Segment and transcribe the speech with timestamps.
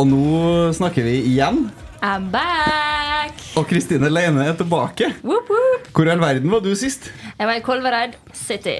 [0.00, 1.66] Og nå snakker vi igjen.
[2.00, 3.36] I'm back!
[3.60, 5.10] Og Kristine Leine er tilbake.
[5.26, 5.88] Woop, woop.
[5.92, 7.10] Hvor i all verden var du sist?
[7.36, 8.78] Jeg var i Kolvereid City.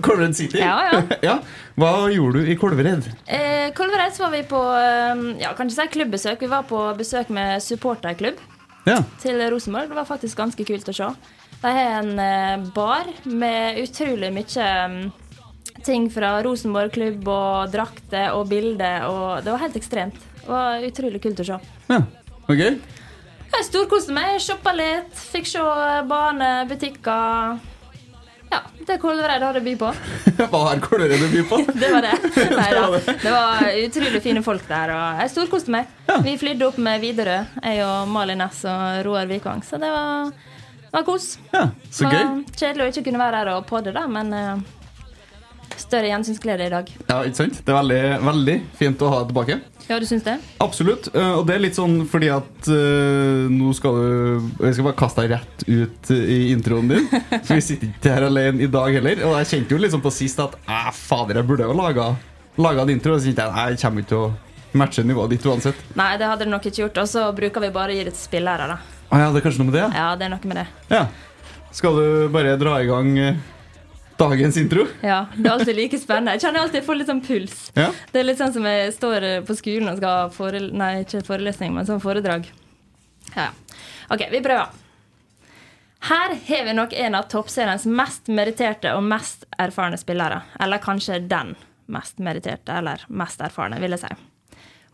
[0.00, 0.62] Colvered City?
[0.62, 1.34] Ja, ja.
[1.78, 3.04] Hva gjorde du i Kolvereid?
[3.28, 6.40] Eh, Kolvereid var vi på eh, ja, kan ikke si klubbbesøk.
[6.46, 8.40] Vi var på besøk med supporterklubb
[8.88, 9.02] Ja.
[9.20, 9.90] til Rosenborg.
[9.92, 11.10] Det var faktisk ganske kult å se.
[11.60, 14.98] De har en eh, bar med utrolig mye mm,
[15.84, 19.04] ting fra Rosenborg klubb og drakter og bilder.
[19.12, 20.24] Og det var helt ekstremt.
[20.48, 21.56] Det var utrolig kult å se.
[21.92, 21.98] ja.
[22.48, 22.60] Ok.
[23.52, 25.60] Jeg storkoste meg, shoppa litt, fikk se
[26.08, 27.58] bane, butikker.
[28.48, 29.90] Ja, det er Kolvereid har å by på.
[30.38, 31.58] Hva har Kolvereid å by på?
[31.82, 32.14] Det var det.
[32.56, 33.16] Var det.
[33.26, 35.92] Det var utrolig fine folk der, og jeg storkoste meg.
[36.24, 40.32] Vi flydde opp med Widerøe, jeg og Malin Næss og Roar Vikvang, så det var,
[40.96, 41.34] var kos.
[41.52, 42.16] Ja, så gøy.
[42.24, 44.64] var Kjedelig å ikke kunne være her og podde, da, men eh,
[45.76, 46.88] større gjensynsglede i dag.
[47.08, 47.58] Ja, ikke sant?
[47.64, 49.58] Det er veldig, veldig fint å ha deg tilbake.
[49.88, 50.34] Ja, du syns det?
[50.60, 51.08] Absolutt.
[51.14, 54.98] eh, Og det er litt sånn fordi at uh, nå skal du Jeg skal bare
[55.00, 57.06] kaste deg rett ut i introen din.
[57.46, 59.22] Så vi sitter ikke her alene i dag heller.
[59.28, 62.10] Og jeg kjente jo liksom på sist at Æ, fader, jeg burde jo laga,
[62.60, 63.14] laga en intro.
[63.16, 65.78] Og så kjente jeg nei, jeg kommer ikke til å matche nivået ditt uansett.
[65.96, 67.00] Nei, det hadde du nok ikke gjort.
[67.06, 68.76] Og så bruker vi bare å gi det til spillere, da.
[69.08, 69.86] Ah, ja, det er kanskje noe med det?
[69.96, 70.08] ja?
[70.20, 70.66] Det er noe med det.
[70.92, 71.06] Ja.
[71.72, 73.40] Skal du bare dra i gang eh,
[74.18, 74.86] dagens intro?
[75.02, 76.34] Ja, Det er alltid like spennende.
[76.36, 77.56] Jeg kjenner alltid jeg får litt sånn puls.
[77.78, 77.88] Ja.
[78.12, 81.22] Det er litt sånn som jeg står på skolen og skal ha fore, nei, ikke
[81.26, 82.50] forelesning, men sånn foredrag.
[83.36, 83.50] Ja, ja.
[84.10, 84.70] OK, vi prøver.
[86.08, 90.42] Her har vi nok en av toppseriens mest meritterte og mest erfarne spillere.
[90.62, 91.56] Eller kanskje den
[91.90, 94.12] mest meritterte, eller mest erfarne, vil jeg si.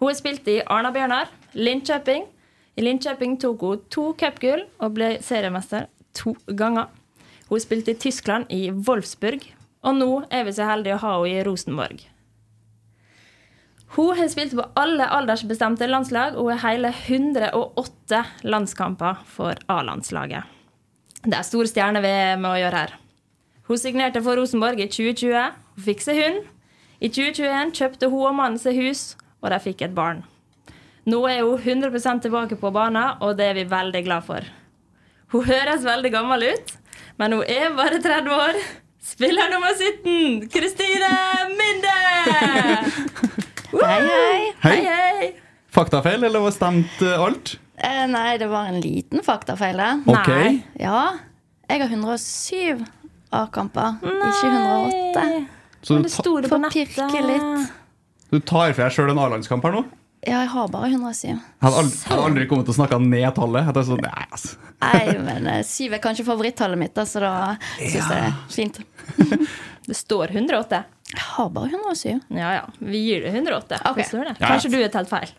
[0.00, 2.24] Hun har spilt i Arna-Bjørnar, Linköping.
[2.76, 5.86] I Linköping tok hun to cupgull og ble seriemester
[6.16, 6.88] to ganger.
[7.49, 9.44] Hun har spilt i Tyskland, i Wolfsburg,
[9.84, 12.05] og nå er vi så heldige å ha henne i Rosenborg.
[13.94, 20.50] Hun har spilt på alle aldersbestemte landslag og har hele 108 landskamper for A-landslaget.
[21.22, 22.97] Det er stor stjerne vi er med å gjøre her.
[23.69, 25.54] Hun signerte for Rosenborg i 2020.
[25.77, 26.43] Hun fikk seg hund.
[27.00, 30.25] I 2021 kjøpte hun og mannen seg hus, og de fikk et barn.
[31.09, 34.44] Nå er hun 100% tilbake på banen, og det er vi veldig glad for.
[35.33, 36.75] Hun høres veldig gammel ut,
[37.20, 38.58] men hun er bare 30 år.
[39.04, 41.10] Spiller nummer 17, Kristine
[41.58, 41.94] Minde!
[43.74, 44.53] Hei, hei.
[44.62, 44.78] Hei.
[44.86, 45.28] Hei.
[45.74, 47.56] Faktafeil, eller var stemt eh, alt?
[47.77, 49.80] Eh, nei, det var en liten faktafeil.
[50.06, 50.44] Okay.
[50.44, 50.53] Nei.
[50.78, 51.00] Ja.
[51.68, 52.84] Jeg har 107
[53.34, 55.24] A-kamper, ikke 108.
[55.84, 56.60] Så du, ta,
[57.27, 57.74] litt.
[58.30, 59.83] du tar for deg sjøl en A-landskamp her nå?
[60.24, 61.28] Ja, jeg har bare 107.
[61.28, 63.66] Jeg hadde aldri, hadde aldri kommet til å snakke ned tallet.
[63.66, 64.60] Jeg tenkte sånn, nei, altså.
[64.84, 67.32] Nei, men eh, syv er kanskje favorittallet mitt, så da
[67.78, 68.82] syns jeg det er fint.
[69.84, 70.78] Det står 108.
[71.12, 72.21] Jeg har bare 107.
[72.32, 72.62] Ja, ja.
[72.78, 73.82] Vi gir det 108.
[73.84, 73.94] Okay.
[73.98, 74.34] Det står det.
[74.41, 75.34] Kanskje du har telt feil.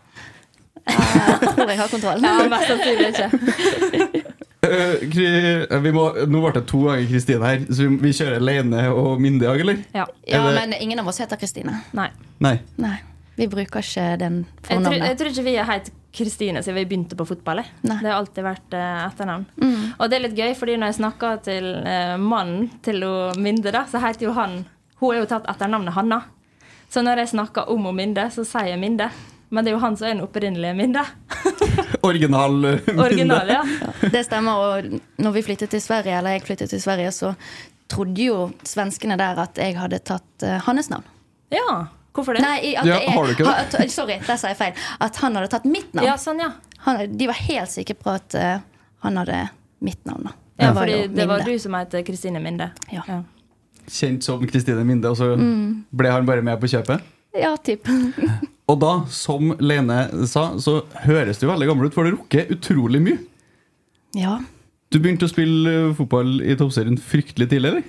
[0.85, 2.21] Jeg tror jeg har kontroll.
[2.21, 4.23] Ja, mest sannsynlig ikke.
[4.65, 9.21] Vi må, nå ble det to ganger Kristine her, så vi, vi kjører Lene og
[9.41, 9.83] dag, eller?
[9.93, 10.07] Ja.
[10.25, 11.81] Ja, men ingen av oss heter Kristine.
[11.93, 12.07] Nei.
[12.41, 12.55] Nei.
[12.81, 12.95] Nei.
[13.35, 17.17] Vi bruker ikke den Jeg jeg tror ikke vi er helt Kristine siden vi begynte
[17.19, 17.59] på fotball.
[17.81, 19.43] Det har alltid vært uh, etternavn.
[19.99, 23.03] Og det er litt gøy, fordi når jeg snakker til uh, mannen til
[23.35, 24.61] Minde, da, så heter jo han
[25.01, 26.21] Hun er jo tatt etternavnet Hanna.
[26.87, 29.09] Så når jeg snakker om Minde, så sier jeg Minde.
[29.51, 31.03] Men det er jo han som er den opprinnelige Minde.
[32.01, 33.03] Original eh, Minde.
[33.03, 33.63] Original, ja.
[34.11, 34.51] Det stemmer.
[34.55, 37.33] Og når vi flyttet til Sverige, eller jeg flyttet til Sverige, så
[37.91, 41.05] trodde jo svenskene der at jeg hadde tatt uh, hans navn.
[41.53, 41.85] Ja,
[42.15, 42.41] hvorfor det?
[42.45, 43.53] Nei, at Ja, jeg, har du ikke det?
[43.53, 44.73] ha- at- sorry, der sa jeg feil.
[45.01, 46.05] At han hadde tatt mitt navn.
[46.07, 46.51] Ja, sånn, ja.
[46.85, 48.59] Han, de var helt sikre på at uh,
[49.05, 49.49] han hadde
[49.81, 50.23] mitt navn.
[50.29, 50.35] da.
[50.59, 52.69] Ja, var fordi det var du som het Kristine Minde.
[52.93, 53.03] Ja.
[53.91, 55.83] Kjent som Kristine Minde, og så Mm.
[55.93, 57.01] ble han bare med på kjøpet.
[57.35, 57.85] Ja, typ.
[58.69, 63.01] Og da, som Lene sa, så høres du veldig gammel ut, for du rukker utrolig
[63.03, 63.19] mye.
[64.17, 64.39] Ja.
[64.89, 67.83] Du begynte å spille eh, fotball i toppserien fryktelig tidlig, eller?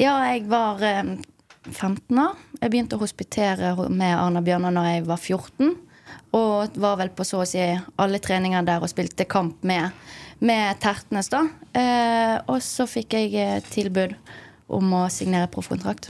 [0.00, 1.10] ja, jeg var um,
[1.70, 2.38] 15 år.
[2.64, 5.74] Jeg begynte å hospitere med Arna Bjørnar når jeg var 14.
[6.32, 7.60] Og var vel på så å si
[8.00, 9.92] alle treninger der og spilte kamp med,
[10.40, 11.42] med Tertnes, da.
[11.76, 14.14] Eh, og så fikk jeg eh, tilbud
[14.72, 16.08] om å signere proffkontrakt.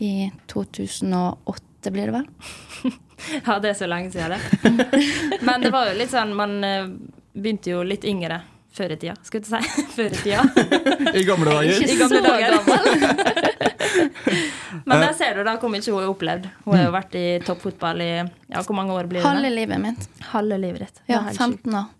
[0.00, 2.30] I 2008 blir det vel.
[3.22, 5.02] Ja, det er så lenge siden, det.
[5.46, 6.88] Men det var jo litt sånn Man eh,
[7.38, 8.40] begynte jo litt yngre
[8.72, 9.84] før i tida, skulle jeg si.
[9.96, 10.42] Før i tida.
[11.12, 11.84] I gamle dager.
[11.92, 12.58] I gamle så dager.
[12.58, 12.82] gammel.
[14.88, 16.48] Men der ser du da hvor mye hun har opplevd.
[16.64, 19.26] Hun har jo vært i toppfotball i ja, hvor mange år blir det?
[19.26, 20.06] Halve livet mitt.
[20.32, 21.02] Halve livet ditt.
[21.06, 21.66] Ja, er helt sjukt.
[21.68, 21.90] 15 år.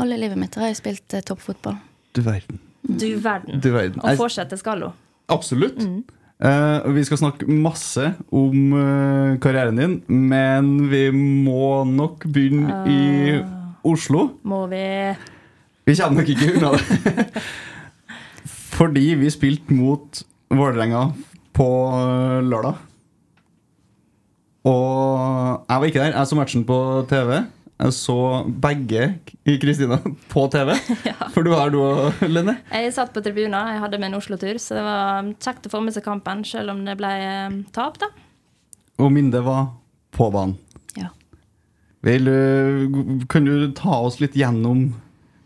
[0.00, 1.80] Halve livet mitt har jeg spilt eh, toppfotball.
[2.14, 2.60] Du verden.
[2.86, 3.60] Du verden.
[3.60, 4.00] Du verden.
[4.04, 4.96] Og fortsette skal hun.
[5.30, 5.80] Absolutt.
[5.82, 6.02] Mm.
[6.40, 13.02] Uh, vi skal snakke masse om uh, karrieren din, men vi må nok begynne i
[13.84, 14.30] Oslo.
[14.48, 14.80] Må vi
[15.88, 17.26] Vi kommer nok ikke unna det.
[18.80, 21.10] Fordi vi spilte mot Vålerenga
[21.56, 22.78] på eh, lørdag.
[24.68, 26.14] Og jeg var ikke der.
[26.16, 26.78] Jeg så matchen på
[27.10, 27.32] TV.
[27.80, 28.16] Jeg så
[28.60, 29.04] begge
[29.48, 29.96] i Kristina
[30.28, 30.74] på TV.
[31.34, 32.58] For du er du og Lene.
[32.68, 33.56] Jeg satt på tribunen.
[33.56, 36.74] Jeg hadde med en Oslo-tur, så det var kjekt å få med seg kampen, selv
[36.74, 38.10] om det ble eh, tap, da.
[39.00, 39.70] Og Minde var
[40.12, 40.58] på banen.
[40.98, 41.08] Ja.
[42.04, 42.28] Vel,
[43.32, 44.90] kan du ta oss litt gjennom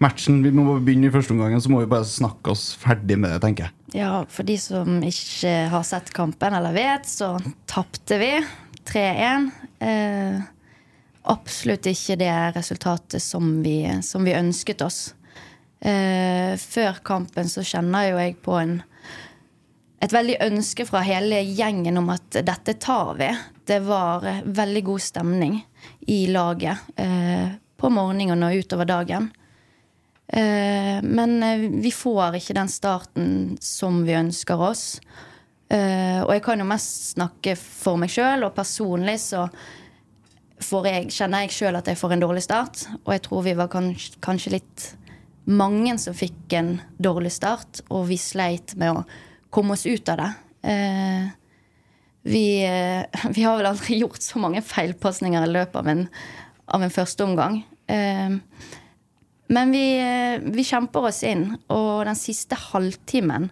[0.04, 0.42] matchen?
[0.44, 3.40] Vi må begynne i første omgang, så må vi bare snakke oss ferdig med det,
[3.44, 3.76] tenker jeg.
[4.04, 7.34] Ja, for de som ikke har sett kampen eller vet, så
[7.70, 8.32] tapte vi
[8.90, 9.50] 3-1.
[9.84, 10.40] Eh,
[11.30, 15.04] absolutt ikke det resultatet som vi, som vi ønsket oss.
[15.84, 18.82] Eh, før kampen så kjenner jo jeg på en
[20.04, 23.30] et veldig ønske fra hele gjengen om at dette tar vi.
[23.64, 25.54] Det var veldig god stemning
[26.12, 29.30] i laget eh, på morgenen og utover dagen.
[30.34, 33.28] Eh, men eh, vi får ikke den starten
[33.62, 34.98] som vi ønsker oss.
[35.70, 39.46] Eh, og jeg kan jo mest snakke for meg sjøl, og personlig så
[40.58, 42.86] jeg, kjenner jeg sjøl at jeg får en dårlig start.
[43.04, 44.90] Og jeg tror vi var kanskje, kanskje litt
[45.44, 49.04] mange som fikk en dårlig start, og vi sleit med å
[49.54, 50.30] komme oss ut av det.
[52.25, 52.46] Vi,
[53.37, 56.06] vi har vel aldri gjort så mange feilpasninger i løpet av en,
[56.75, 57.60] av en første omgang.
[57.92, 58.40] Eh,
[59.46, 59.87] men vi,
[60.44, 63.50] vi kjemper oss inn, og den siste halvtimen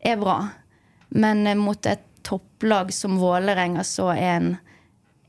[0.00, 0.38] er bra.
[1.08, 4.50] Men eh, mot et topplag som Vålerenga så er en,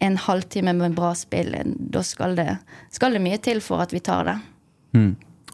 [0.03, 2.55] en halvtime med bra spill, da skal det,
[2.91, 4.37] skal det mye til for at vi tar det.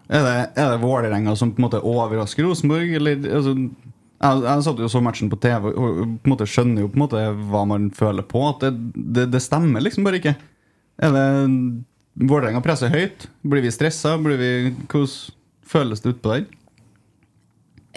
[0.07, 2.93] Er det, er det Vålerenga som på en måte overrasker Rosenborg?
[2.99, 6.85] Eller, altså, jeg, jeg satt jo så matchen på TV og på en måte skjønner
[6.85, 8.45] jo på en måte hva man føler på.
[8.49, 10.37] At det, det, det stemmer liksom bare ikke.
[10.97, 11.27] Er det
[12.17, 13.27] Vålerenga presser høyt?
[13.45, 14.15] Blir vi stressa?
[14.17, 14.77] Hvordan
[15.67, 16.47] føles det utpå der?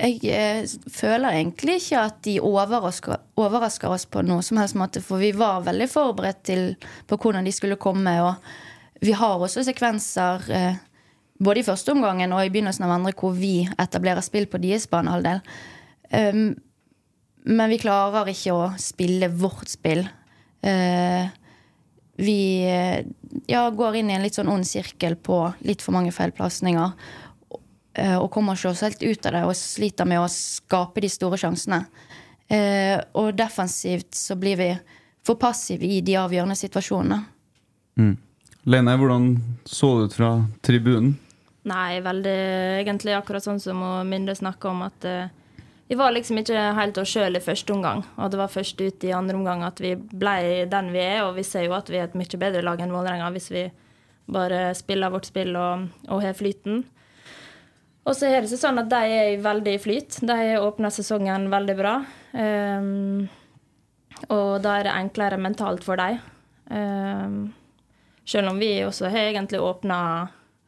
[0.00, 5.03] Jeg eh, føler egentlig ikke at de overrasker, overrasker oss på noe som helst måte,
[5.05, 6.62] for vi var veldig forberedt til,
[7.09, 8.15] på hvordan de skulle komme.
[8.25, 10.81] Og vi har også sekvenser eh,
[11.41, 14.89] både i første omgangen og i begynnelsen av andre hvor vi etablerer spill på deres
[14.91, 15.41] banehalvdel.
[16.11, 16.49] Um,
[17.49, 20.05] men vi klarer ikke å spille vårt spill.
[20.61, 21.31] Eh,
[22.21, 23.03] vi eh,
[23.50, 26.93] ja, går inn i en litt sånn ond sirkel på litt for mange feilplasninger.
[27.95, 31.11] eh, Og kommer ikke oss helt ut av det og sliter med å skape de
[31.11, 31.85] store sjansene.
[32.50, 34.71] Eh, og defensivt så blir vi
[35.27, 37.25] for passive i de avgjørende situasjonene.
[38.65, 39.35] Lene, hvordan
[39.69, 40.31] så det ut fra
[40.65, 41.15] tribunen?
[41.69, 42.39] Nei, veldig
[42.81, 45.29] egentlig akkurat sånn som Minde snakka om, at eh,
[45.90, 48.04] vi var liksom ikke helt oss sjøl i første omgang.
[48.23, 51.35] Og det var først ut i andre omgang at vi ble den vi er, og
[51.35, 53.64] vi ser jo at vi er et mye bedre lag enn Vålerenga hvis vi
[54.30, 56.85] bare spiller vårt spill og, og har flyten.
[58.06, 60.23] Og så er det sånn at de er veldig i flyt.
[60.30, 61.99] De åpner sesongen veldig bra.
[62.38, 63.26] Um,
[64.30, 66.23] og da er det enklere mentalt for dem.
[66.70, 67.40] Um,
[68.23, 69.99] selv om vi også har egentlig åpna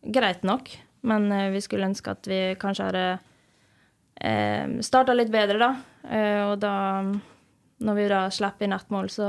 [0.02, 0.74] greit nok.
[1.06, 3.10] Men uh, vi skulle ønske at vi kanskje hadde
[4.22, 5.72] uh, starta litt bedre, da.
[6.10, 6.74] Eh, og da,
[7.82, 9.28] når vi da slipper inn ett mål, så,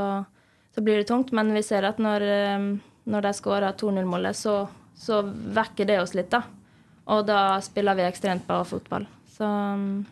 [0.74, 1.34] så, blir det tungt.
[1.36, 2.70] Men vi ser at når, eh,
[3.10, 4.64] når de skårer 2-0-målet, så,
[4.98, 6.44] så vekker det oss litt, da.
[7.14, 9.06] Og da spiller vi ekstremt bra fotball.
[9.34, 10.06] Så um,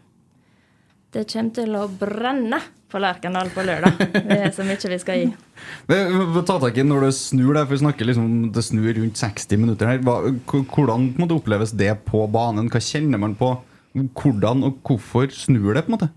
[1.15, 2.59] det kommer til å brenne
[2.91, 4.01] på Lerkendal på lørdag.
[4.11, 5.29] Det er så mye vi skal gi.
[6.49, 9.61] Ta tak i når det snur, der, for vi snakker liksom, det snur rundt 60
[9.61, 10.03] minutter her.
[10.03, 12.67] Hvordan måte, oppleves det på banen?
[12.73, 13.53] Hva kjenner man på?
[13.93, 15.83] Hvordan og hvorfor snur det?
[15.85, 16.09] på en måte?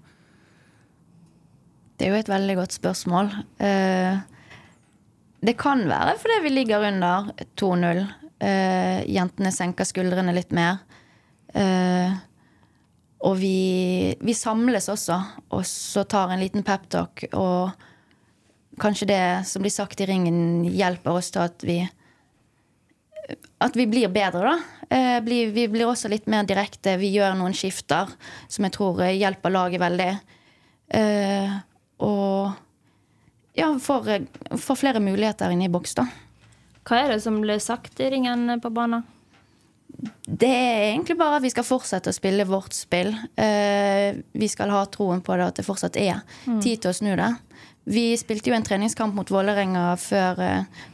[1.98, 3.30] Det er jo et veldig godt spørsmål.
[3.62, 4.18] Eh,
[5.44, 8.04] det kan være fordi vi ligger under 2-0.
[8.44, 10.80] Uh, jentene senker skuldrene litt mer.
[11.54, 12.12] Uh,
[13.24, 15.16] og vi, vi, samles også,
[15.54, 17.24] og så tar en liten peptalk.
[17.32, 17.70] Og
[18.82, 21.78] kanskje det som blir sagt i ringen, hjelper oss til at vi
[23.64, 24.73] at vi blir bedre, da.
[24.88, 26.96] Blir, vi blir også litt mer direkte.
[27.00, 28.10] Vi gjør noen skifter
[28.48, 30.10] som jeg tror hjelper laget veldig.
[32.04, 32.52] og
[33.54, 34.10] ja, får,
[34.60, 36.06] får flere muligheter inne i boks, da.
[36.84, 39.06] Hva er det som ble sagt i ringen på banen?
[40.26, 43.12] Det er egentlig bare at vi skal fortsette å spille vårt spill.
[43.34, 46.60] Vi skal ha troen på det at det fortsatt er mm.
[46.64, 47.30] tid til å snu det.
[47.84, 50.40] Vi spilte jo en treningskamp mot Vålerenga før,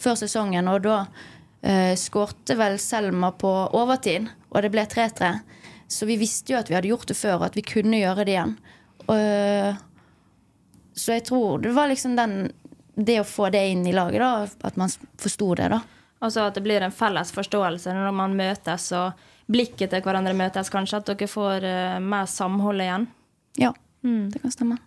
[0.02, 1.04] før, sesongen, og da
[1.67, 5.33] uh, skårte vel Selma på overtid, og det ble 3-3.
[5.90, 8.26] Så vi visste jo at vi hadde gjort det før, og at vi kunne gjøre
[8.26, 8.57] det igjen.
[9.11, 9.79] Uh,
[10.95, 12.50] så jeg tror det var liksom den
[13.00, 14.90] det å få det inn i laget, da, at man
[15.21, 15.81] forsto det, da.
[16.21, 19.17] Altså at det blir en felles forståelse når man møtes, og
[19.50, 21.00] blikket til hverandre møtes, kanskje.
[21.00, 23.09] At dere får uh, mer samhold igjen.
[23.59, 23.73] Ja,
[24.05, 24.29] mm.
[24.35, 24.79] det kan stemme.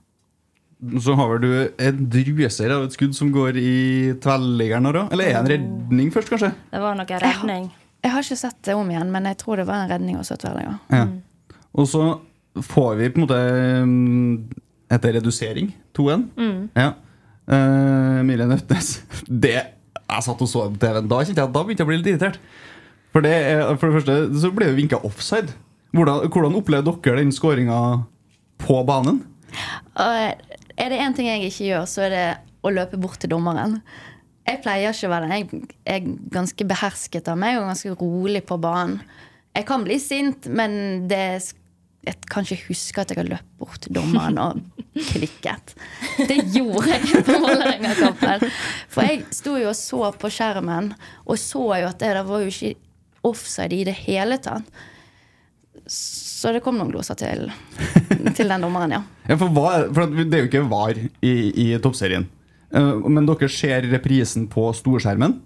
[1.04, 1.52] Så har vel du
[1.86, 3.76] en druser av et skudd som går i
[4.24, 5.00] tverrliggeren òg?
[5.16, 6.52] Eller er det en redning først, kanskje?
[6.74, 7.70] Det var nok en redning.
[7.70, 10.20] Jeg, jeg, har ikke sett det om igjen, men jeg tror det var en redning
[10.20, 10.82] også tverrligger.
[10.92, 11.06] Ja.
[11.08, 11.62] Mm.
[11.74, 12.04] Og så
[12.74, 13.40] får vi på en måte
[13.88, 14.34] mm,
[14.94, 16.28] etter redusering 2-1.
[16.38, 16.60] Mm.
[16.78, 16.92] Ja.
[17.48, 18.98] Uh, Emilie Nøtnes.
[19.46, 19.58] Det
[20.14, 22.00] jeg satt og så på TV-en, da kjente jeg at da begynte jeg å bli
[22.00, 22.40] litt irritert.
[23.14, 23.36] For det,
[23.80, 25.54] for det første så ble det vinka offside.
[25.94, 27.78] Hvordan, hvordan opplevde dere den skåringa
[28.62, 29.22] på banen?
[29.94, 30.34] Uh,
[30.78, 32.26] er det én ting jeg ikke gjør, så er det
[32.64, 33.80] å løpe bort til dommeren.
[34.44, 35.66] Jeg pleier ikke å være den.
[35.88, 39.00] Jeg er ganske behersket av meg og ganske rolig på banen.
[39.54, 41.26] Jeg kan bli sint, men det
[42.04, 44.58] jeg kan ikke huske at jeg har løpt bort til dommeren og
[45.14, 45.72] klikket.
[46.28, 48.44] Det gjorde jeg på Vålerenga-kampen.
[48.92, 50.92] For jeg sto jo og så på skjermen
[51.24, 52.74] og så jo at det der var jo ikke
[53.24, 54.68] offside i det hele tatt.
[56.44, 57.46] Så det kom noen gloser til,
[58.38, 59.00] til den dommeren, ja.
[59.30, 62.26] ja for, var, for, Det er jo ikke VAR i, i toppserien.
[62.76, 65.38] Eh, men dere ser reprisen på storskjermen.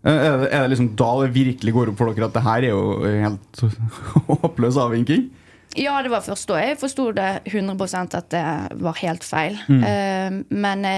[0.00, 2.46] Eh, er det, er det liksom da det virkelig går opp for dere at det
[2.46, 3.62] her er jo helt
[4.30, 5.28] håpløs avvinking?
[5.76, 8.46] Ja, det var først da jeg forsto det 100% at det
[8.80, 9.60] var helt feil.
[9.68, 9.84] Mm.
[9.84, 10.88] Uh, men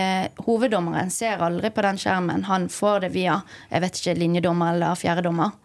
[0.47, 2.47] hoveddommeren ser aldri på den skjermen.
[2.49, 5.59] Han får det via jeg vet ikke, linjedommer eller fjerdedommer.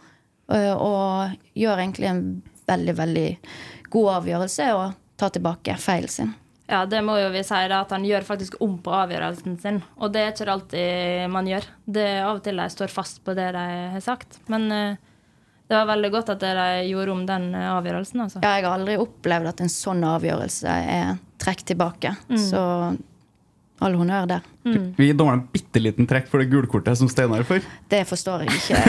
[0.50, 2.22] Og gjør egentlig en
[2.68, 3.30] veldig, veldig
[3.94, 4.84] god avgjørelse å
[5.18, 6.36] ta tilbake feilen sin.
[6.68, 9.82] Ja, det må jo vi si, da, at han gjør faktisk om på avgjørelsen sin.
[10.04, 11.68] Og det er ikke alltid man gjør.
[11.86, 14.42] Det er Av og til de står fast på det de har sagt.
[14.52, 14.68] Men
[15.68, 18.24] det var veldig godt at de gjorde om den eh, avgjørelsen.
[18.24, 18.42] Altså.
[18.44, 22.14] Ja, jeg har aldri opplevd at en sånn avgjørelse er trukket tilbake.
[22.32, 22.40] Mm.
[22.40, 22.62] Så
[23.84, 24.46] all honnør der.
[24.66, 24.94] Mm.
[24.98, 27.66] Vi gir dommeren en bitte liten trekk for det gulkortet som Steinar får.
[27.92, 28.80] Det forstår jeg ikke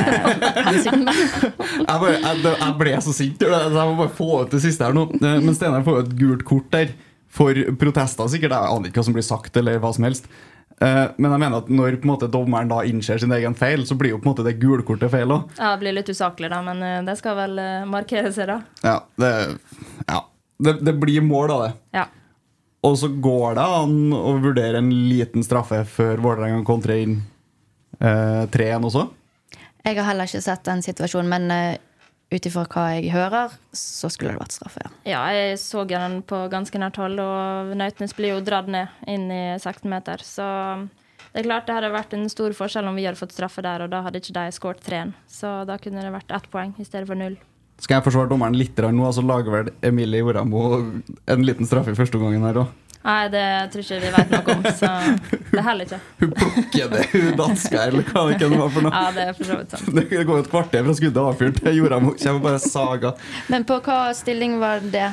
[0.69, 1.23] hensikten med.
[1.91, 3.45] jeg, jeg, jeg, ble så sint.
[3.45, 5.09] Jeg må bare få ut det siste her nå.
[5.21, 6.95] Eh, men Steinar får jo et gult kort der
[7.39, 8.57] for protester, sikkert.
[8.57, 10.31] Jeg aner ikke hva som blir sagt, eller hva som helst.
[10.79, 13.83] Uh, men jeg mener at når på en måte, dommeren da innser sin egen feil,
[13.87, 15.53] så blir jo på en måte det gulkortet feil òg.
[15.59, 18.61] Ja, det blir litt usaklig, da, men det skal vel markere seg, da.
[18.87, 19.33] Ja, det,
[20.07, 20.23] ja.
[20.59, 21.73] Det, det, blir mål av det.
[21.95, 22.07] Ja.
[22.87, 27.17] Og så går det an å vurdere en liten straffe før Vålerenga kontrer inn
[27.99, 29.09] 3-1 også?
[29.83, 31.79] Jeg har heller ikke sett den situasjonen, men
[32.29, 34.85] ut ifra hva jeg hører, så skulle det vært straffe.
[35.09, 38.93] Ja, ja jeg så den på ganske nært hold, og Nautnes blir jo dratt ned
[39.09, 40.23] inn i 16 meter.
[40.23, 40.47] Så
[41.33, 43.87] det er klart det hadde vært en stor forskjell om vi hadde fått straffe der,
[43.87, 45.15] og da hadde ikke de skåret treen.
[45.27, 47.39] Så da kunne det vært ett poeng i stedet for null.
[47.79, 49.07] Skal jeg forsvare dommeren litt nå?
[49.07, 50.63] Altså lager vel Emilie Joramo
[51.31, 52.77] en liten straffe i første omgang her òg?
[53.09, 53.43] Nei, det
[53.73, 54.65] tror ikke vi vet noe om.
[54.77, 54.89] Så.
[55.53, 56.01] Det heller ikke.
[56.21, 58.93] Hun plukker det, hun danska, eller hva det kan var for noe.
[58.93, 59.93] Ja, det er for så vidt sant.
[59.97, 61.63] Det går jo et kvarter fra skuddet er avfyrt.
[61.63, 63.15] til Joramo kommer bare saga.
[63.49, 65.07] Men på hva stilling var det?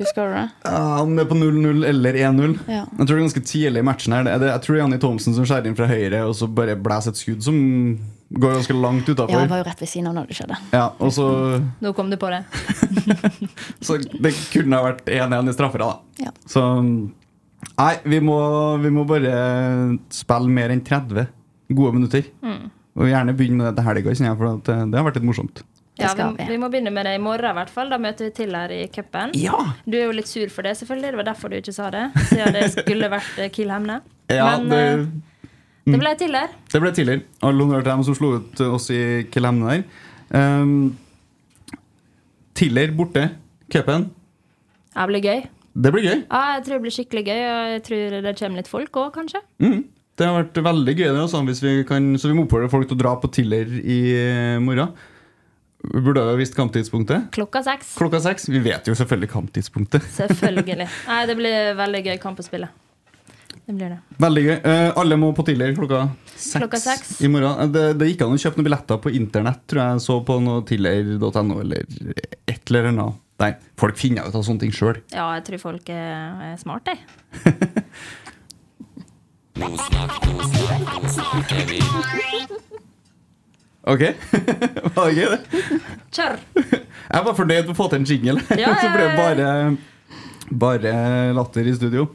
[0.00, 0.46] Husker du det?
[0.64, 2.54] Ja, Han er på 0-0 eller 1-0.
[2.66, 2.86] Ja.
[2.86, 4.14] Jeg tror det er ganske tidlig i matchen.
[4.16, 6.34] her Det er Jeg tror det er Janni Thomsen som skjærer inn fra høyre og
[6.38, 7.58] så bare blæser et skudd som
[8.30, 10.58] går ganske langt Ja, han var jo rett ved siden av når det skjedde.
[10.72, 11.26] Ja, og så,
[11.82, 12.44] Nå kom du på det.
[13.86, 15.84] så det kunne ha vært 1-1 i straffer.
[15.84, 16.32] da Ja.
[16.48, 16.64] Så
[17.76, 18.36] Nei, vi må,
[18.80, 19.32] vi må bare
[20.14, 21.26] spille mer enn 30
[21.76, 22.24] gode minutter.
[22.40, 22.70] Mm.
[23.00, 25.62] Og gjerne begynne med det til helga, for det, det har vært litt morsomt.
[26.00, 26.46] Ja, vi, vi.
[26.52, 27.90] vi må begynne med det i morgen, i hvert fall.
[27.92, 29.34] Da møter vi til her i cupen.
[29.38, 29.58] Ja!
[29.84, 31.12] Du er jo litt sur for det, selvfølgelig.
[31.12, 32.06] Det var derfor du ikke sa det.
[32.30, 34.00] Siden det skulle vært eh, Kiel Hemne.
[34.38, 35.92] ja Men det, mm.
[35.92, 36.56] det ble til her.
[36.72, 37.26] Det ble tidligere.
[37.46, 39.02] All honnør til dem som slo ut oss i
[39.32, 39.86] Killemne der.
[40.30, 40.74] Um,
[42.56, 43.28] Tiller borte.
[43.70, 44.10] Cupen.
[44.90, 45.48] Det blir gøy.
[45.80, 46.18] Det blir gøy.
[46.26, 49.10] Ja, jeg tror det blir skikkelig gøy, og jeg tror det kommer litt folk òg,
[49.14, 49.40] kanskje.
[49.62, 49.80] Mm.
[50.18, 52.90] Det har vært veldig gøy, det, også, hvis vi kan, så vi må oppfordre folk
[52.90, 54.90] til å dra på Tiller i eh, morgen.
[55.82, 57.30] Vi burde ha visst kamptidspunktet.
[57.32, 57.94] Klokka seks.
[57.96, 58.48] Klokka seks.
[58.52, 60.04] Vi vet jo selvfølgelig kamptidspunktet.
[60.16, 60.86] Selvfølgelig.
[61.08, 62.68] Nei, det blir veldig gøy kamp å spille.
[63.64, 63.98] Det blir det.
[64.20, 64.56] Veldig gøy.
[64.66, 66.02] Eh, alle må på tidligere klokka
[66.34, 67.10] seks, Klokka seks.
[67.24, 67.54] i morgen.
[67.64, 70.04] Eh, Det, det gikk an å kjøpe noen billetter på internett, tror jeg.
[70.04, 71.84] Så på noe tidligere.no eller
[72.50, 73.20] et eller annet.
[73.40, 74.98] Nei, folk finner ut av sånne ting sjøl.
[75.14, 77.00] Ja, jeg tror folk er, er smarte, jeg.
[83.88, 84.02] Ok,
[84.94, 85.60] var det gøy, det?
[86.12, 86.34] Kjør!
[86.60, 88.42] Jeg var fornøyd med å få til en jingle.
[88.60, 89.52] Ja, Så ble det bare,
[90.52, 90.92] bare
[91.36, 92.10] latter i studio.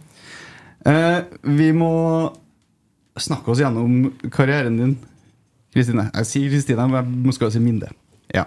[0.86, 1.24] Eh,
[1.58, 1.90] vi må
[3.18, 4.94] snakke oss gjennom karrieren din,
[5.74, 6.10] Kristine.
[6.14, 7.90] Jeg sier Kristine, men jeg skal si Minde.
[8.36, 8.46] Ja.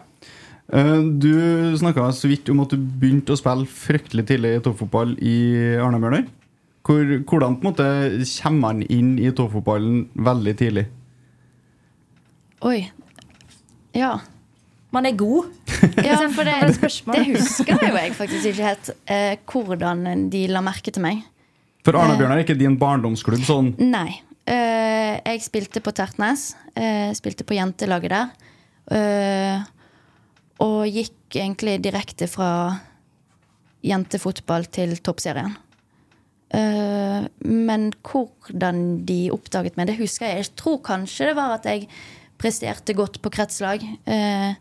[0.70, 5.16] Eh, du snakka så vidt om at du begynte å spille fryktelig tidlig i toppfotball
[5.18, 5.38] i
[5.82, 6.28] Arna-Bjørnar.
[6.86, 7.88] Hvor, hvordan på en måte
[8.30, 10.86] kommer man inn i toppfotballen veldig tidlig?
[12.64, 12.78] Oi.
[13.98, 14.16] Ja.
[14.94, 15.50] Man er god.
[16.08, 18.92] ja for det, det husker jo jeg faktisk ikke helt.
[19.10, 21.26] Eh, hvordan de la merke til meg.
[21.86, 24.20] For Arna-Bjørnar er ikke din barndomsklubb sånn Nei.
[24.48, 26.54] Uh, jeg spilte på Tertnes.
[26.72, 28.30] Uh, spilte på jentelaget der.
[28.88, 29.66] Uh,
[30.64, 32.50] og gikk egentlig direkte fra
[33.84, 35.52] jentefotball til toppserien.
[36.48, 40.44] Eh, men hvordan de oppdaget meg, det husker jeg.
[40.44, 41.88] Jeg tror kanskje det var at jeg
[42.38, 43.84] presterte godt på kretslag.
[44.04, 44.52] Eh,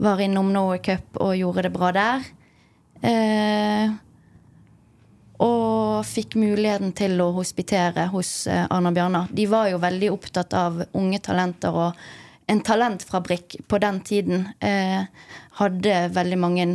[0.00, 2.30] var innom Norway Cup og gjorde det bra der.
[3.00, 3.92] Eh,
[5.40, 9.30] og fikk muligheten til å hospitere hos eh, Arna Bjørnar.
[9.32, 15.04] De var jo veldig opptatt av unge talenter, og en talentfabrikk på den tiden eh,
[15.60, 16.66] hadde veldig mange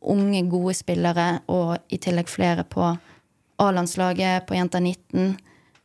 [0.00, 2.88] unge, gode spillere, og i tillegg flere på
[3.60, 5.36] A-landslaget, på Jenta 19.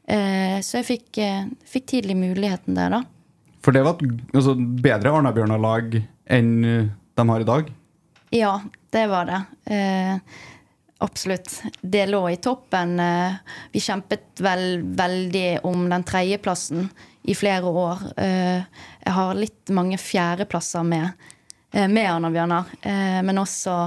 [0.07, 3.03] Eh, så jeg fikk, eh, fikk tidlig muligheten der, da.
[3.65, 5.97] For det var et altså, bedre Arna-Bjørnar-lag
[6.35, 7.71] enn uh, de har i dag.
[8.35, 8.59] Ja,
[8.91, 9.41] det var det.
[9.71, 10.17] Eh,
[10.97, 11.61] absolutt.
[11.81, 12.99] Det lå i toppen.
[12.99, 13.37] Eh,
[13.71, 16.89] vi kjempet vel veldig om den tredjeplassen
[17.23, 18.03] i flere år.
[18.19, 18.65] Eh,
[19.05, 21.29] jeg har litt mange fjerdeplasser med,
[21.71, 23.77] eh, med Arna Bjørnar, eh, men også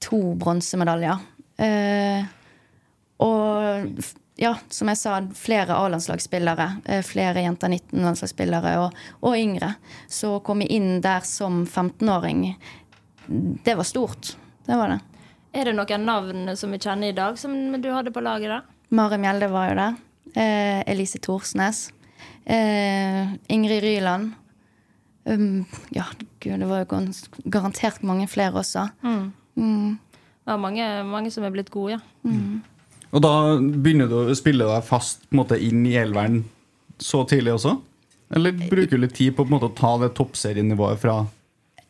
[0.00, 1.20] to bronsemedaljer.
[1.58, 2.24] Eh,
[3.20, 4.00] og
[4.40, 6.68] ja, som jeg sa, flere A-landslagsspillere.
[6.84, 9.74] eh, Flere jenter 19-landslagsspillere og, og yngre.
[10.08, 12.46] Så å komme inn der som 15-åring,
[13.64, 14.36] det var stort.
[14.66, 15.00] Det var det.
[15.52, 18.48] Er det noen navn som vi kjenner i dag, som du hadde på laget?
[18.48, 18.62] da?
[18.96, 19.98] Mari Mjelde var jo der.
[20.32, 21.90] Eh, Elise Thorsnes.
[22.44, 24.32] Eh, Ingrid Ryland.
[25.24, 25.64] Um,
[25.94, 26.02] ja,
[26.40, 27.02] gud, det var jo
[27.46, 28.88] garantert mange flere også.
[29.54, 32.00] Det var mange, mange som er blitt gode, ja.
[33.12, 36.42] Og da begynner du å spille deg fast måte, inn i elveren
[37.02, 37.76] så tidlig også?
[38.32, 41.18] Eller bruker du litt tid på, på måte, å ta det toppserienivået fra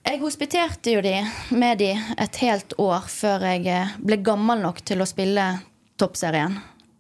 [0.09, 1.15] Jeg hospiterte jo de
[1.55, 5.45] med de et helt år før jeg eh, ble gammel nok til å spille
[6.03, 6.57] toppserien.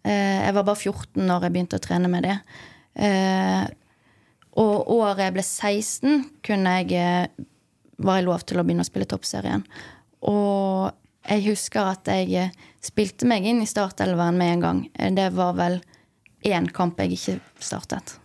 [0.07, 2.37] Eh, Jeg var bare 14 når jeg begynte å trene med de.
[3.03, 3.65] Eh,
[4.63, 7.31] Og året jeg ble 16, kunne jeg,
[7.99, 9.63] var jeg lov til å begynne å spille toppserien.
[10.29, 10.93] Og
[11.29, 14.83] jeg husker at jeg eh, spilte meg inn i startelveren med en gang.
[14.99, 15.81] Eh, Det var vel
[16.43, 18.19] én kamp jeg ikke startet.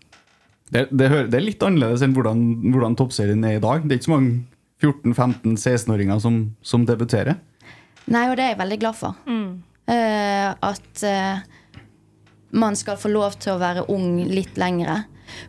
[0.68, 2.42] Det, det, det er litt annerledes enn hvordan,
[2.74, 3.86] hvordan toppserien er i dag.
[3.86, 4.40] Det er ikke så mange
[4.84, 7.38] 14-15-16-åringer som, som debuterer.
[8.08, 9.22] Nei, og det er jeg veldig glad for.
[9.88, 11.40] Eh, at uh,
[12.60, 15.02] man skal få lov til å være ung litt lengre.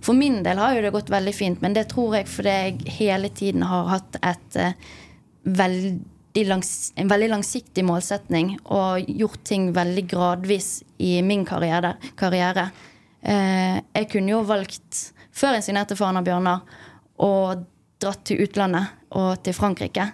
[0.02, 2.96] For min del har jo det gått veldig fint, men det tror jeg fordi jeg
[2.98, 4.94] hele tiden har hatt et uh,
[5.58, 5.96] veldig
[6.34, 11.96] langs, en veldig langsiktig målsetning og gjort ting veldig gradvis i min karriere.
[12.16, 12.70] karriere.
[13.22, 16.62] Eh, jeg kunne jo valgt, før jeg signerte for Anna Bjørnar,
[17.18, 17.32] å
[17.98, 20.12] dratt til utlandet og til Frankrike.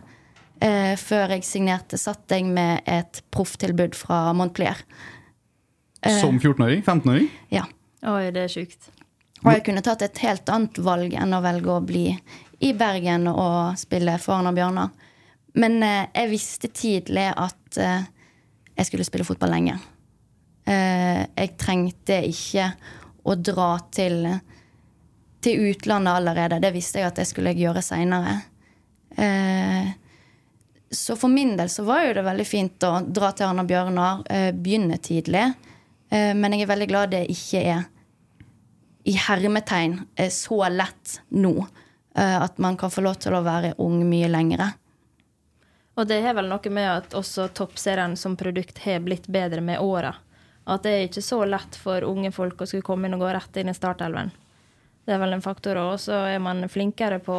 [0.60, 4.80] Eh, før jeg signerte, satt jeg med et profftilbud fra Montpellier.
[6.20, 6.82] Som 14-åring?
[6.82, 7.28] 15-åring?
[7.52, 7.64] Ja.
[8.04, 8.90] Oi, det er sjukt.
[9.44, 12.06] Og jeg kunne tatt et helt annet valg enn å velge å bli
[12.64, 14.92] i Bergen og spille for Arna Bjørnar.
[15.54, 18.06] Men eh, jeg visste tidlig at eh,
[18.74, 19.76] jeg skulle spille fotball lenge.
[20.66, 22.70] Eh, jeg trengte ikke
[23.24, 24.26] å dra til,
[25.44, 26.60] til utlandet allerede.
[26.64, 28.40] Det visste jeg at det skulle jeg gjøre seinere.
[30.90, 34.24] Så for min del så var jo det veldig fint å dra til Arna Bjørnar,
[34.58, 35.44] begynne tidlig.
[36.10, 37.86] Men jeg er veldig glad det ikke er
[39.06, 41.54] i hermetegn er så lett nå.
[42.18, 44.72] At man kan få lov til å være ung mye lengre.
[45.94, 49.78] Og det har vel noe med at også toppserien som produkt har blitt bedre med
[49.80, 50.14] åra.
[50.66, 53.30] At det er ikke så lett for unge folk å skulle komme inn og gå
[53.36, 54.32] rett inn i startelven.
[55.04, 55.98] Det er vel en faktor òg.
[56.00, 57.36] Så er man flinkere på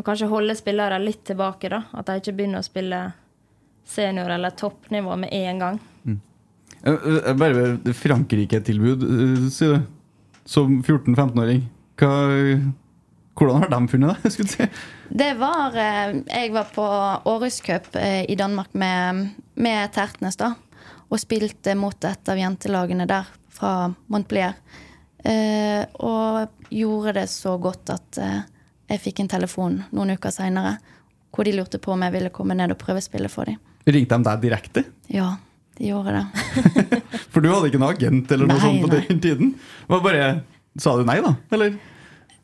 [0.00, 1.82] å kanskje holde spillere litt tilbake, da.
[1.92, 3.00] At de ikke begynner å spille
[3.86, 5.80] senior- eller toppnivå med en gang.
[6.06, 6.20] Mm.
[6.86, 9.86] eh, Bare Frankrike-tilbud, eh, sier du.
[10.46, 11.62] Som 14-15-åring.
[12.00, 12.72] Hva-
[13.38, 14.30] Hvordan har de funnet det?
[14.52, 14.66] si?
[15.08, 16.84] Det var eh, Jeg var på
[17.30, 20.52] Århus Cup eh, i Danmark med, med Tertnes, da.
[21.10, 24.54] Og spilte mot et av jentelagene der, fra Montpellier.
[25.24, 28.20] Eh, og gjorde det så godt at
[28.90, 30.76] jeg fikk en telefon noen uker seinere
[31.30, 33.58] hvor de lurte på om jeg ville komme ned og prøvespille for dem.
[33.86, 34.82] Ringte de deg direkte?
[35.14, 35.28] Ja,
[35.78, 36.24] de gjorde det.
[37.32, 38.98] For du hadde ikke noen agent eller noe Nei, sånt på nei.
[39.06, 39.52] den tiden?
[39.90, 40.26] Bare,
[40.78, 41.32] Sa du nei, da?
[41.54, 41.78] Eller?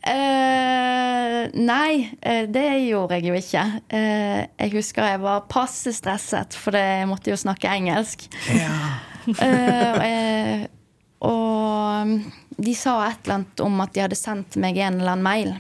[0.07, 3.65] Eh, nei, eh, det gjorde jeg jo ikke.
[3.91, 8.29] Uh, jeg husker jeg var passe stresset, for jeg måtte jo snakke engelsk.
[8.55, 8.77] Ja.
[9.43, 10.69] jeg-
[11.27, 12.11] og
[12.63, 15.55] de sa et eller annet om at de hadde sendt meg en eller annen mail.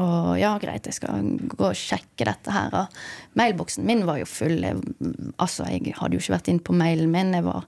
[0.00, 2.72] Og ja, greit, jeg skal gå og sjekke dette her.
[2.72, 4.56] Og mailboksen min var jo full.
[4.64, 4.80] Jeg,
[5.36, 7.34] altså, jeg hadde jo ikke vært inn på mailen min.
[7.36, 7.66] Jeg var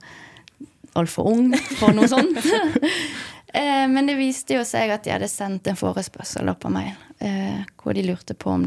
[0.96, 2.40] altfor ung for noe sånt.
[3.54, 6.94] Eh, Men det viste jo seg at de hadde sendt en forespørsel opp på mail,
[7.22, 8.64] eh, hvor de lurte på om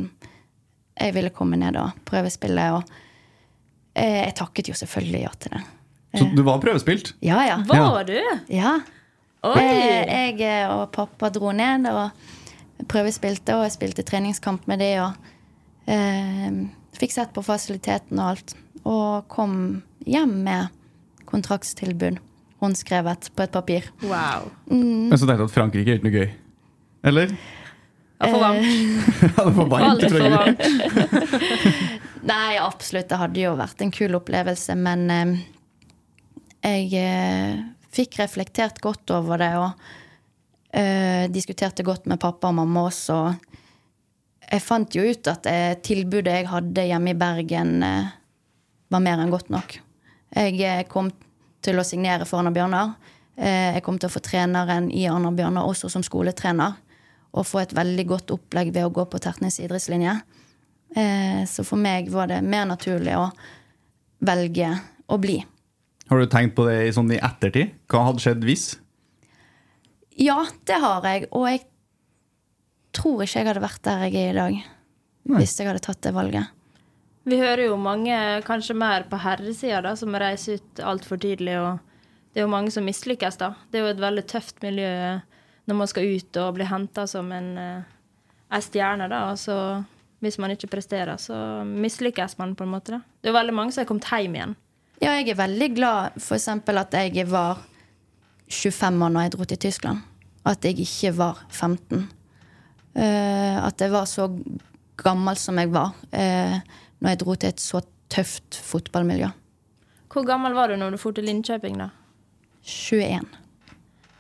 [0.98, 2.64] jeg ville komme ned og prøvespille.
[2.78, 2.84] Og
[3.94, 5.64] eh, jeg takket jo selvfølgelig ja til det.
[6.18, 7.12] Så du var prøvespilt?
[7.22, 7.58] Ja, ja.
[7.68, 8.16] Var du?
[8.50, 8.78] ja.
[9.46, 12.10] Eh, Jeg og pappa dro ned og
[12.90, 14.90] prøvespilte, og jeg spilte treningskamp med de.
[15.04, 16.58] Og eh,
[16.98, 18.56] fikk sett på fasiliteten og alt.
[18.88, 20.74] Og kom hjem med
[21.30, 22.18] kontraktstilbud.
[22.64, 23.88] Håndskrevet på et papir.
[24.02, 24.48] Wow.
[24.72, 25.10] Mm.
[25.12, 26.30] Men så jeg at Frankrike er ikke noe gøy.
[27.12, 27.36] Eller?
[28.18, 28.66] Ja, for varmt.
[29.38, 30.38] Ja, det var varmt Altfor Frankrike.
[30.40, 31.68] varmt.
[32.32, 33.10] Nei, absolutt.
[33.12, 35.36] Det hadde jo vært en kul opplevelse, men eh,
[36.66, 37.62] jeg eh,
[37.94, 39.70] fikk reflektert godt over det og
[40.74, 43.20] eh, diskuterte godt med pappa og mamma også.
[44.48, 48.12] Jeg fant jo ut at eh, tilbudet jeg hadde hjemme i Bergen, eh,
[48.92, 49.78] var mer enn godt nok.
[50.36, 51.14] Jeg eh, kom
[51.66, 52.96] til å signere for Arna Bjørnar.
[53.38, 56.78] Eh, jeg kom til å få treneren i Arna Bjørnar også som skoletrener.
[57.38, 60.16] Og få et veldig godt opplegg ved å gå på Tertnes idrettslinje.
[60.96, 63.30] Eh, så for meg var det mer naturlig å
[64.26, 64.72] velge
[65.08, 65.38] å bli.
[66.08, 67.76] Har du tenkt på det i, sånn i ettertid?
[67.92, 68.70] Hva hadde skjedd hvis?
[70.18, 71.28] Ja, det har jeg.
[71.36, 71.66] Og jeg
[72.96, 74.62] tror ikke jeg hadde vært der jeg er i dag.
[75.28, 75.42] Nei.
[75.42, 76.57] Hvis jeg hadde tatt det valget.
[77.28, 78.16] Vi hører jo mange,
[78.48, 81.58] kanskje mer på herresida, da, som reiser ut altfor tidlig.
[81.60, 81.80] og
[82.32, 83.50] Det er jo mange som mislykkes, da.
[83.68, 85.20] Det er jo et veldig tøft miljø
[85.68, 87.84] når man skal ut og bli henta som en, eh,
[88.56, 89.26] ei stjerne, da.
[89.34, 89.84] Og så,
[90.24, 93.02] hvis man ikke presterer, så mislykkes man på en måte, da.
[93.20, 94.56] Det er jo veldig mange som har kommet hjem igjen.
[95.02, 97.60] Ja, jeg er veldig glad eksempel at jeg var
[98.48, 100.00] 25 år når jeg dro til Tyskland.
[100.46, 102.08] At jeg ikke var 15.
[102.96, 104.32] Uh, at jeg var så
[104.98, 106.58] gammel som jeg var eh,
[107.02, 107.82] når jeg dro til et så
[108.12, 109.30] tøft fotballmiljø.
[110.14, 111.90] Hvor gammel var du når du dro til Linköping, da?
[112.64, 113.28] 21.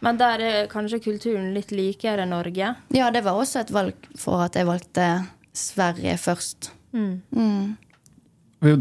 [0.05, 2.75] Men der er kanskje kulturen litt likere enn Norge?
[2.93, 5.07] Ja, det var også et valg for at jeg valgte
[5.57, 6.69] Sverige først.
[6.93, 7.77] Mm.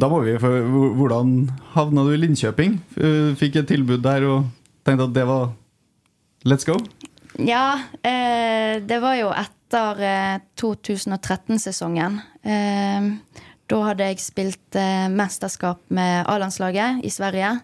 [0.00, 1.32] Da må vi, Hvordan
[1.74, 2.78] havna du i Linköping?
[2.96, 4.50] Eh, Fikk et tilbud der og
[4.84, 5.50] tenkte at det var
[6.46, 6.76] Let's go?
[7.42, 12.20] Ja, eh, det var jo etter eh, 2013-sesongen.
[12.44, 13.08] Eh,
[13.66, 17.56] da hadde jeg spilt eh, mesterskap med A-landslaget i Sverige.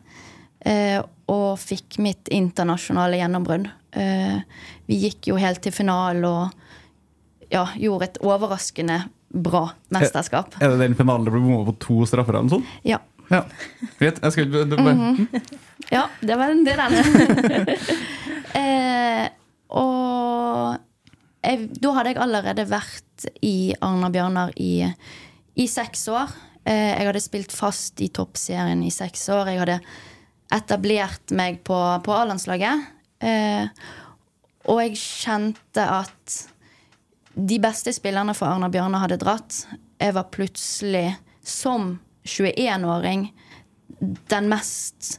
[0.66, 0.98] Eh,
[1.30, 3.68] og fikk mitt internasjonale gjennombrudd.
[3.94, 4.42] Eh,
[4.90, 10.56] vi gikk jo helt til finalen og ja, gjorde et overraskende bra mesterskap.
[10.60, 12.36] Er, det den finalen det ble bomma på to straffer?
[12.36, 12.66] av en sånn?
[12.88, 12.98] Ja.
[13.30, 13.44] ja.
[14.00, 14.18] Greit.
[14.22, 14.80] Jeg skal ikke.
[14.80, 15.58] Mm -hmm.
[15.90, 16.64] Ja, det var den.
[16.64, 17.76] Det den.
[18.52, 19.28] Eh,
[19.68, 20.76] og
[21.42, 24.84] jeg, da hadde jeg allerede vært i Arna Bjørnar i
[25.54, 26.32] i seks år.
[26.64, 29.50] Eh, jeg hadde spilt fast i toppserien i seks år.
[29.50, 29.80] Jeg hadde
[30.52, 32.86] etablert meg på, på A-landslaget.
[33.22, 33.66] Eh,
[34.70, 36.38] og jeg kjente at
[37.32, 39.64] de beste spillerne for Arna Bjørnar hadde dratt.
[40.02, 41.96] Jeg var plutselig, som
[42.28, 43.26] 21-åring,
[44.30, 45.16] den mest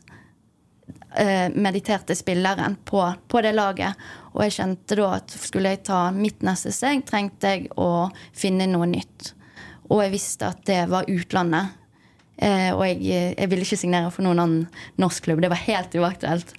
[1.17, 3.99] eh, mediterte spilleren på, på, det laget.
[4.33, 8.69] Og jeg kjente da at skulle jeg ta mitt neste steg, trengte jeg å finne
[8.71, 9.33] noe nytt.
[9.89, 11.79] Og jeg visste at det var utlandet.
[12.37, 13.03] Eh, og jeg,
[13.37, 14.65] jeg, ville ikke signere for noen annen
[15.01, 15.43] norsk klubb.
[15.43, 16.55] Det var helt uaktuelt.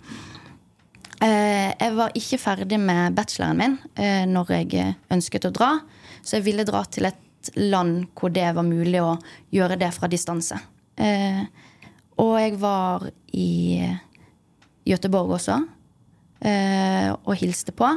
[1.25, 5.71] Eh, jeg var ikke ferdig med bacheloren min eh, når jeg ønsket å dra.
[6.23, 9.17] Så jeg ville dra til et land hvor det var mulig å
[9.55, 10.59] gjøre det fra distanse.
[10.97, 11.43] Eh,
[12.23, 13.83] og jeg var i
[14.87, 15.59] Gøteborg også
[16.45, 17.89] eh, og hilste på.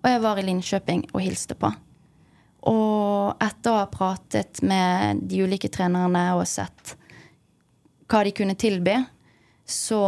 [0.00, 1.72] Og jeg var i Linköping og hilste på.
[2.68, 6.96] Og etter å ha pratet med de ulike trenerne og sett
[8.10, 8.96] hva de kunne tilby,
[9.70, 10.00] så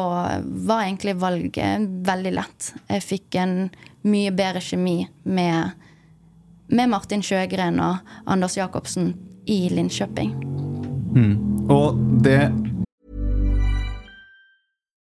[0.42, 2.72] var egentlig valget veldig lett.
[2.90, 3.54] Jeg fikk en
[4.02, 5.70] mye bedre kjemi med,
[6.66, 9.12] med Martin Sjøgren og Anders Jacobsen
[9.46, 10.34] i Linköping.
[11.14, 11.36] Mm.
[11.70, 12.50] Og det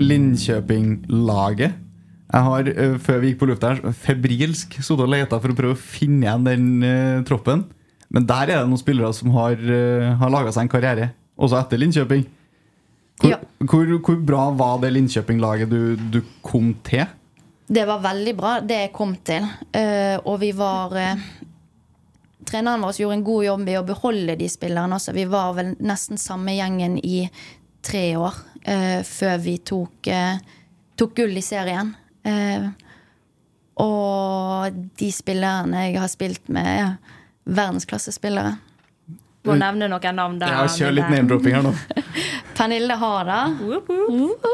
[0.00, 1.80] Linköping-laget.
[2.34, 5.56] Jeg har, eh, før vi gikk på lufta her, febrilsk sittet og leta for å
[5.58, 7.64] prøve å finne igjen den uh, troppen.
[8.10, 11.60] Men der er det noen spillere som har, uh, har laga seg en karriere, også
[11.60, 12.26] etter Linköping.
[13.20, 13.38] Hvor, Ja.
[13.62, 17.06] hvor, hvor bra var det Linköping-laget du, du kom til?
[17.70, 19.46] Det var veldig bra, det jeg kom til.
[19.70, 21.26] Uh, og vi var uh,
[22.44, 25.70] Treneren vår gjorde en god jobb i å beholde de spillerne Altså, Vi var vel
[25.80, 27.30] nesten samme gjengen i
[27.84, 30.38] tre år før vi tok, eh,
[30.96, 31.94] tok gull i serien.
[32.24, 32.68] Eh,
[33.82, 36.94] og de spillerne jeg har spilt med, er
[37.44, 38.54] verdensklassespillere.
[39.44, 40.54] Må nevne noen navn der.
[40.54, 41.72] Ja, Kjør litt name-dropping her nå.
[42.56, 43.40] Pernille Harda.
[43.60, 44.46] Woop, woop.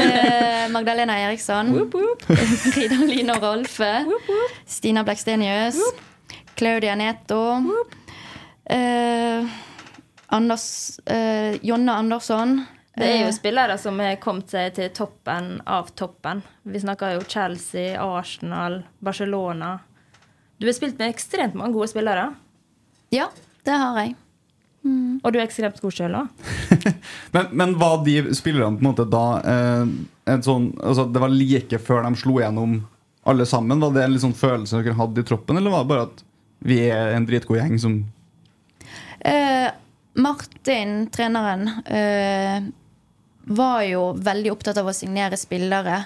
[0.00, 1.70] Eh, Magdalena Eriksson.
[1.72, 1.94] Woop.
[2.28, 3.88] Frida Line og Rolfe.
[4.68, 5.78] Stina Blackstenius.
[6.58, 7.40] Claudia Neto.
[8.68, 9.48] Eh,
[10.36, 12.58] Anders, eh, Jonna Andersson.
[13.00, 16.42] Det er jo Eh, spillere som har kommet seg til toppen av toppen.
[16.62, 19.78] Vi snakker jo Chelsea, Arsenal, Barcelona.
[20.60, 22.34] Du har spilt med ekstremt mange gode spillere.
[23.10, 23.30] Ja,
[23.64, 24.14] det har jeg.
[25.24, 26.46] Og du er ekstremt god sjøl òg.
[27.34, 29.90] Men, men var de spillerne på en måte da eh,
[30.32, 32.78] en sånn, altså Det var like før de slo gjennom
[33.28, 33.80] alle sammen?
[33.82, 36.24] Var det en litt sånn følelse dere hadde i troppen, eller var det bare at
[36.64, 38.00] vi er en dritgod gjeng som
[39.20, 39.68] Eh,
[40.14, 42.62] Martin, treneren, eh,
[43.50, 46.04] var jo veldig opptatt av å signere spillere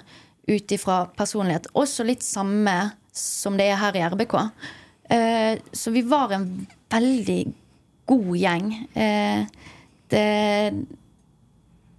[0.48, 1.68] ut ifra personlighet.
[1.76, 2.76] Også litt samme
[3.14, 4.34] som det er her i RBK.
[5.12, 6.48] Eh, så vi var en
[6.92, 7.40] veldig
[8.08, 8.70] god gjeng.
[8.94, 9.44] Eh,
[10.08, 10.84] det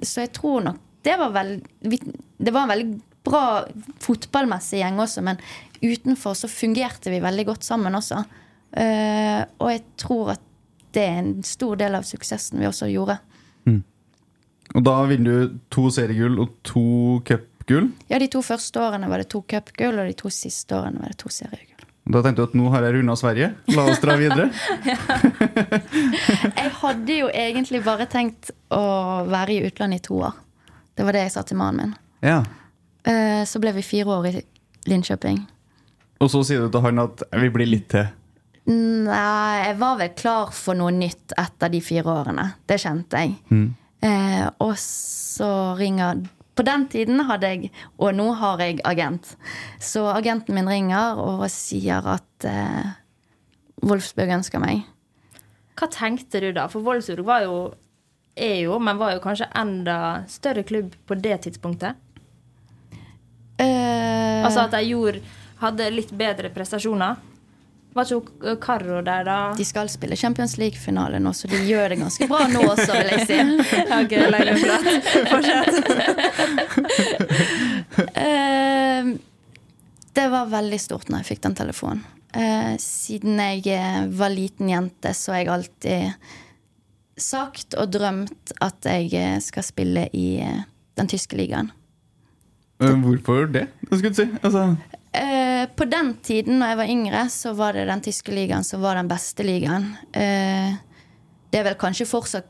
[0.01, 1.99] Så jeg tror nok det var vel vi,
[2.37, 3.65] Det var en veldig bra
[4.01, 5.37] fotballmessig gjeng også, men
[5.81, 8.19] utenfor så fungerte vi veldig godt sammen også.
[8.71, 10.43] Eh, og jeg tror at
[10.93, 13.17] det er en stor del av suksessen vi også gjorde.
[14.75, 16.85] Og da vinner du to seriegull og to
[17.27, 17.91] cup cupgull.
[18.07, 21.09] Ja, De to første årene var det to cupgull, og de to siste årene var
[21.09, 21.71] det to seriegull.
[22.05, 23.47] Da tenkte du at nå har jeg runda Sverige.
[23.73, 24.51] La oss dra videre.
[26.55, 30.35] Jeg hadde jo egentlig bare tenkt å være i utlandet i to år.
[30.95, 31.95] Det var det jeg sa til mannen min.
[32.21, 32.43] Ja.
[33.03, 34.43] Eh, Så ble vi fire år i
[34.85, 35.41] Linköping.
[36.21, 38.05] Og så sier du til han at vi blir litt til.
[38.69, 42.51] Nei, jeg var vel klar for noe nytt etter de fire årene.
[42.69, 43.33] Det kjente jeg.
[44.05, 45.47] Eh, og så
[45.79, 46.21] ringer
[46.55, 49.33] På den tiden hadde jeg, og nå har jeg agent.
[49.83, 52.93] Så agenten min ringer og sier at eh,
[53.83, 54.85] Wolfsburg ønsker meg.
[55.75, 56.69] Hva tenkte du da?
[56.71, 57.57] For Wolfsburg var jo,
[58.39, 59.97] er jo, men var jo kanskje enda
[60.31, 61.99] større klubb på det tidspunktet.
[63.59, 65.19] Eh, Altså at de gjorde,
[65.59, 67.19] hadde litt bedre prestasjoner.
[67.95, 69.37] Var ikke hun Karro der, da?
[69.55, 73.11] de skal spille Champions League-finale nå, så de gjør det ganske bra nå også, vil
[73.13, 73.37] jeg si.
[74.01, 74.85] ok, legg deg flat.
[75.31, 75.73] Fortsett.
[77.95, 79.07] Eh,
[80.15, 82.01] det var veldig stort når jeg fikk den telefonen.
[82.35, 86.27] Eh, siden jeg eh, var liten jente, så har jeg alltid
[87.15, 90.27] sagt og drømt at jeg eh, skal spille i
[90.99, 91.71] den tyske ligaen.
[92.79, 93.69] Hvorfor det?
[93.87, 94.27] Hva skulle du si?
[94.43, 94.65] Altså,
[95.15, 98.81] Eh, på den tiden, når jeg var yngre, så var det den tyske ligaen som
[98.83, 99.93] var den beste ligaen.
[100.11, 100.75] Eh,
[101.51, 102.49] det er vel kanskje fortsatt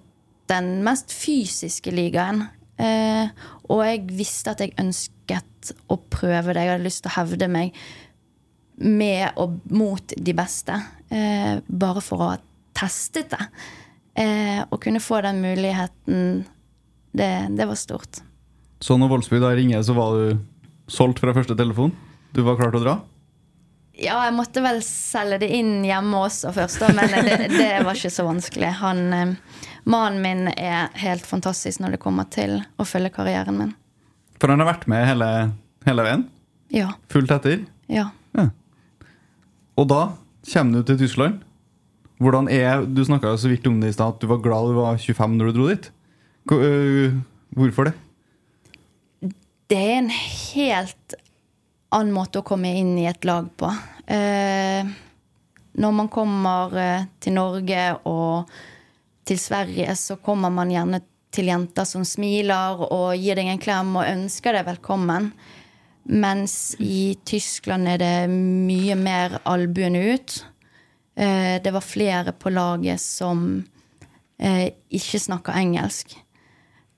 [0.49, 2.45] den mest fysiske ligaen.
[2.81, 3.29] Eh,
[3.69, 6.63] og jeg visste at jeg ønsket å prøve det.
[6.63, 7.77] Jeg hadde lyst til å hevde meg
[8.81, 10.79] med og mot de beste.
[11.13, 12.39] Eh, bare for å ha
[12.75, 13.49] testet det.
[14.15, 16.45] og å kunne få den muligheten,
[17.11, 18.21] det, det var stort.
[18.79, 20.37] så når Voldsby da ringer, så var du
[20.87, 21.91] solgt fra første telefon?
[22.35, 22.95] Du var klar til å dra?
[23.95, 27.95] Ja, jeg måtte vel selge det inn hjemme også først, da, men det, det var
[27.95, 28.73] ikke så vanskelig.
[28.81, 33.71] Han, eh, Mannen min er helt fantastisk når det kommer til å følge karrieren min.
[34.41, 35.29] For han har vært med hele,
[35.87, 36.25] hele veien?
[36.75, 36.91] Ja.
[37.13, 37.63] Fullt etter?
[37.87, 38.09] ja.
[38.35, 38.49] Ja.
[39.79, 40.01] Og da
[40.51, 41.39] kommer du til Tyskland.
[42.19, 44.77] Hvordan er, Du snakka så vidt om det i stad, at du var glad du
[44.77, 45.87] var 25 når du dro dit.
[46.51, 47.15] Øh,
[47.55, 47.93] Hvorfor det?
[49.71, 51.15] Det er en helt
[51.93, 53.69] annen måte å komme inn i et lag på.
[54.11, 54.87] Eh,
[55.75, 58.49] når man kommer eh, til Norge og
[59.25, 61.01] til Sverige, så kommer man gjerne
[61.35, 65.31] til jenter som smiler og gir deg en klem og ønsker deg velkommen.
[66.05, 70.37] Mens i Tyskland er det mye mer albuen ut.
[71.17, 73.63] Eh, det var flere på laget som
[74.35, 76.09] ikke snakka engelsk.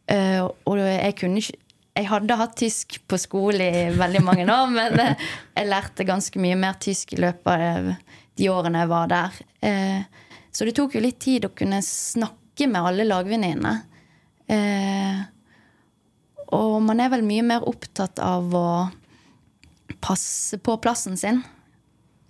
[0.09, 1.66] Og jeg kunne ikke
[1.97, 6.41] Jeg hadde hatt tysk på skole i veldig mange år, men eh, jeg lærte ganske
[6.41, 7.89] mye mer tysk i løpet av
[8.37, 9.39] de årene jeg var der.
[9.65, 13.73] Eh, så det tok jo litt tid å kunne snakke med alle lagvenninnene.
[14.53, 15.25] Eh,
[16.53, 18.69] og man er vel mye mer opptatt av å
[20.03, 21.41] passe på plassen sin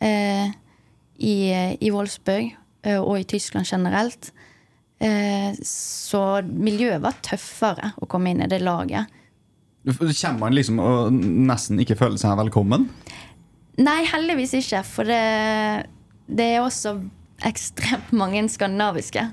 [0.02, 2.50] i, i Wolfsburg
[3.04, 4.32] og i Tyskland generelt.
[5.62, 9.14] Så miljøet var tøffere å komme inn i det laget.
[9.88, 12.90] Kommer man liksom og nesten ikke føler seg velkommen?
[13.80, 14.82] Nei, heldigvis ikke.
[14.84, 15.22] For det,
[16.28, 16.98] det er også
[17.48, 19.24] ekstremt mange skandinaviske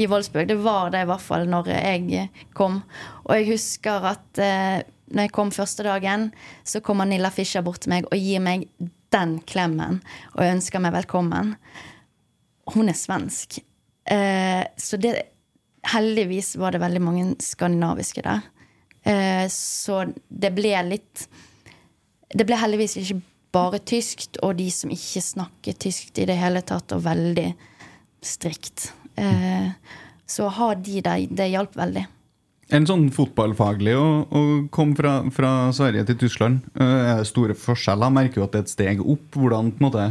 [0.00, 0.48] i Wolfsburg.
[0.48, 2.80] Det var det i hvert fall når jeg kom.
[3.26, 6.30] Og jeg husker at eh, når jeg kom første dagen,
[6.64, 8.66] så kommer Nilla Fischer bort til meg og gir meg
[9.14, 9.98] den klemmen
[10.36, 11.56] og ønsker meg velkommen.
[12.70, 13.58] Hun er svensk.
[14.10, 15.16] Eh, så det,
[15.90, 18.46] heldigvis var det veldig mange skandinaviske der.
[19.02, 21.22] Eh, så det ble litt
[22.30, 26.60] Det ble heldigvis ikke bare tyskt, og de som ikke snakker tysk i det hele
[26.62, 27.48] tatt, og veldig
[28.22, 28.92] strikt.
[29.18, 29.72] Eh,
[30.30, 32.04] så å ha de der, det hjalp veldig.
[32.70, 38.14] En sånn fotballfaglig å, å komme fra, fra Sverige til Tyskland, er det store forskjeller?
[38.14, 39.26] Merker du at det er et steg opp?
[39.34, 40.06] Hvordan på en måte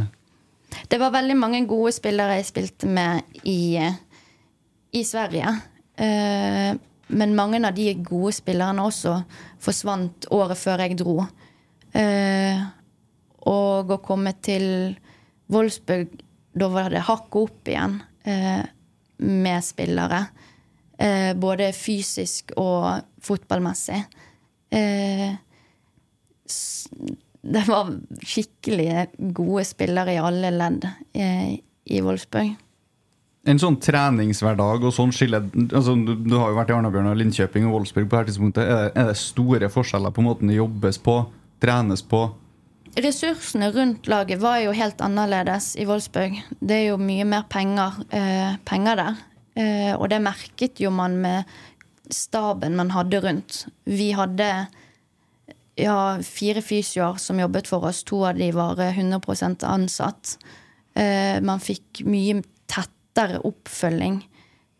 [0.92, 3.80] Det var veldig mange gode spillere jeg spilte med i,
[4.92, 5.56] i Sverige.
[7.10, 9.16] Men mange av de gode spillerne også
[9.62, 11.16] forsvant året før jeg dro.
[11.96, 12.60] Eh,
[13.50, 14.94] og å komme til
[15.50, 16.12] Wolfsburg,
[16.54, 18.62] da var det hakket opp igjen eh,
[19.26, 20.24] med spillere.
[21.00, 24.02] Eh, både fysisk og fotballmessig.
[24.70, 25.30] Eh,
[27.40, 27.92] det var
[28.26, 30.84] skikkelig gode spillere i alle ledd
[31.14, 31.54] eh,
[31.90, 32.52] i Wolfsburg.
[33.48, 37.16] En sånn treningshverdag og sånn skille altså, du, du har jo vært i Arna-Bjørn og
[37.22, 38.66] Linkjøping og Wolfsburg på dette tidspunktet.
[38.66, 41.16] Er det, er det store forskjeller på måten det jobbes på,
[41.64, 42.26] trenes på?
[43.00, 46.36] Ressursene rundt laget var jo helt annerledes i Wolfsburg.
[46.60, 49.24] Det er jo mye mer penger, eh, penger der.
[49.56, 51.48] Eh, og det merket jo man med
[52.12, 53.64] staben man hadde rundt.
[53.86, 54.50] Vi hadde
[55.80, 58.02] ja, fire fysioer som jobbet for oss.
[58.10, 60.36] To av de var eh, 100% ansatt.
[60.98, 62.42] Eh, man fikk mye
[63.10, 64.20] tettere oppfølging.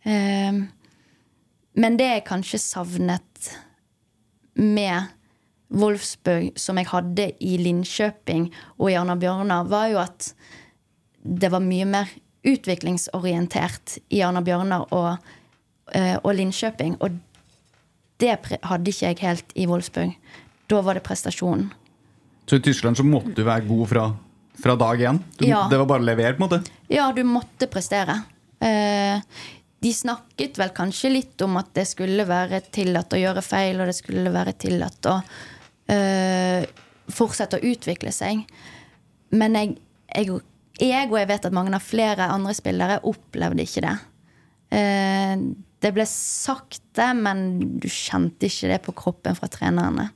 [0.05, 0.61] Eh,
[1.81, 3.51] men det jeg kanskje savnet
[4.55, 5.11] med
[5.71, 10.33] Wolfsburg, som jeg hadde i Linköping og i Arna Bjørnar, var jo at
[11.23, 12.11] det var mye mer
[12.47, 15.19] utviklingsorientert i Arna Bjørnar og,
[15.93, 16.97] eh, og Linköping.
[17.01, 17.11] Og
[18.21, 20.17] det hadde ikke jeg helt i Wolfsburg.
[20.69, 21.71] Da var det prestasjonen.
[22.47, 24.17] Så i Tyskland så måtte du være god fra,
[24.63, 25.23] fra dag én?
[25.39, 25.67] Du, Ja.
[25.71, 26.77] Det var bare å levere, på en måte?
[26.93, 28.23] Ja, du måtte prestere.
[28.61, 29.21] Eh,
[29.81, 33.89] de snakket vel kanskje litt om at det skulle være tillatt å gjøre feil, og
[33.89, 35.17] det skulle være tillatt å
[35.89, 36.67] eh,
[37.11, 38.45] fortsette å utvikle seg.
[39.33, 39.75] Men jeg,
[40.13, 40.41] jeg,
[40.81, 43.97] jeg, og jeg vet at mange av flere andre spillere, opplevde ikke det.
[44.77, 45.35] Eh,
[45.81, 50.11] det ble sakte, men du kjente ikke det på kroppen fra trenerne.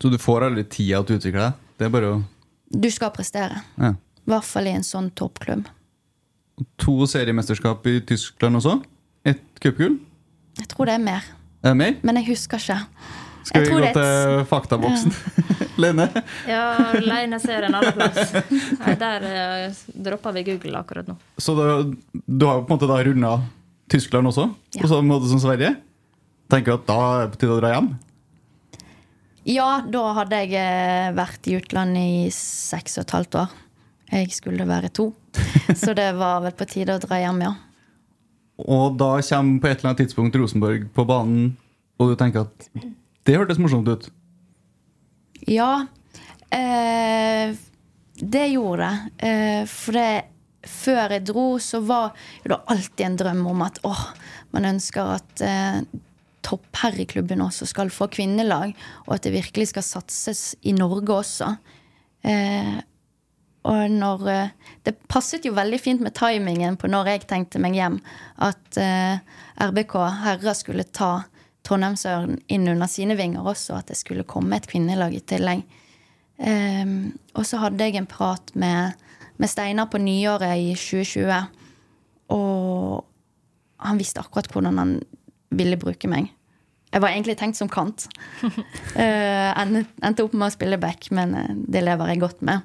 [0.00, 1.60] Så du får aldri tida til å utvikle deg?
[1.76, 2.22] Det er bare å
[2.70, 3.62] Du skal prestere.
[3.78, 3.94] ja.
[4.26, 5.68] I hvert fall i en sånn toppklubb.
[6.82, 8.72] To seriemesterskap i Tyskland også?
[9.28, 10.00] Ett cupgull?
[10.58, 11.22] Jeg tror det er mer,
[11.62, 11.94] Er det mer?
[12.02, 12.78] men jeg husker ikke.
[13.46, 14.48] Skal Jeg vi gå til et...
[14.50, 15.14] faktaboksen?
[15.82, 16.08] Lene?
[16.48, 16.64] Ja,
[17.04, 18.32] Leine ser en annen plass.
[18.80, 19.76] Nei, der uh,
[20.08, 21.14] dropper vi Google akkurat nå.
[21.38, 21.66] Så da,
[22.26, 23.34] du har jo på en måte da runda
[23.92, 24.82] Tyskland også, Ja.
[24.82, 25.76] på samme måte som Sverige?
[26.50, 27.92] Tenker du at da er det på tide å dra hjem?
[29.46, 33.54] Ja, da hadde jeg eh, vært i utlandet i seks og et halvt år.
[34.10, 35.12] Jeg skulle være to.
[35.82, 37.52] Så det var vel på tide å dra hjem, ja.
[38.66, 41.50] Og da kommer på et eller annet tidspunkt Rosenborg på banen,
[42.00, 42.68] og du tenker at
[43.26, 44.08] det hørtes morsomt ut.
[45.46, 45.86] Ja.
[46.50, 47.54] Eh,
[48.16, 49.28] det gjorde det.
[49.28, 50.10] Eh, for det,
[50.66, 54.04] før jeg dro, så var det alltid en drøm om at åh,
[54.56, 55.82] man ønsker at eh,
[56.46, 58.74] toppherreklubben også skal få kvinnelag,
[59.06, 61.50] og at det virkelig skal satses i Norge også.
[62.26, 62.76] Eh,
[63.66, 64.50] og når eh,
[64.86, 67.98] Det passet jo veldig fint med timingen på når jeg tenkte meg hjem,
[68.38, 69.18] at eh,
[69.66, 71.26] RBK herrer skulle ta
[71.66, 75.64] Trondheimsøren inn under sine vinger også, at det skulle komme et kvinnelag i tillegg.
[76.38, 76.94] Eh,
[77.34, 78.94] og så hadde jeg en prat med,
[79.42, 81.50] med Steinar på nyåret i 2020,
[82.36, 83.02] og
[83.82, 84.96] han visste akkurat hvordan han
[85.56, 86.30] ville bruke meg.
[86.94, 88.08] Jeg var egentlig tenkt som kant.
[88.96, 92.64] Eh, endte opp med å spille back, men eh, det lever jeg godt med.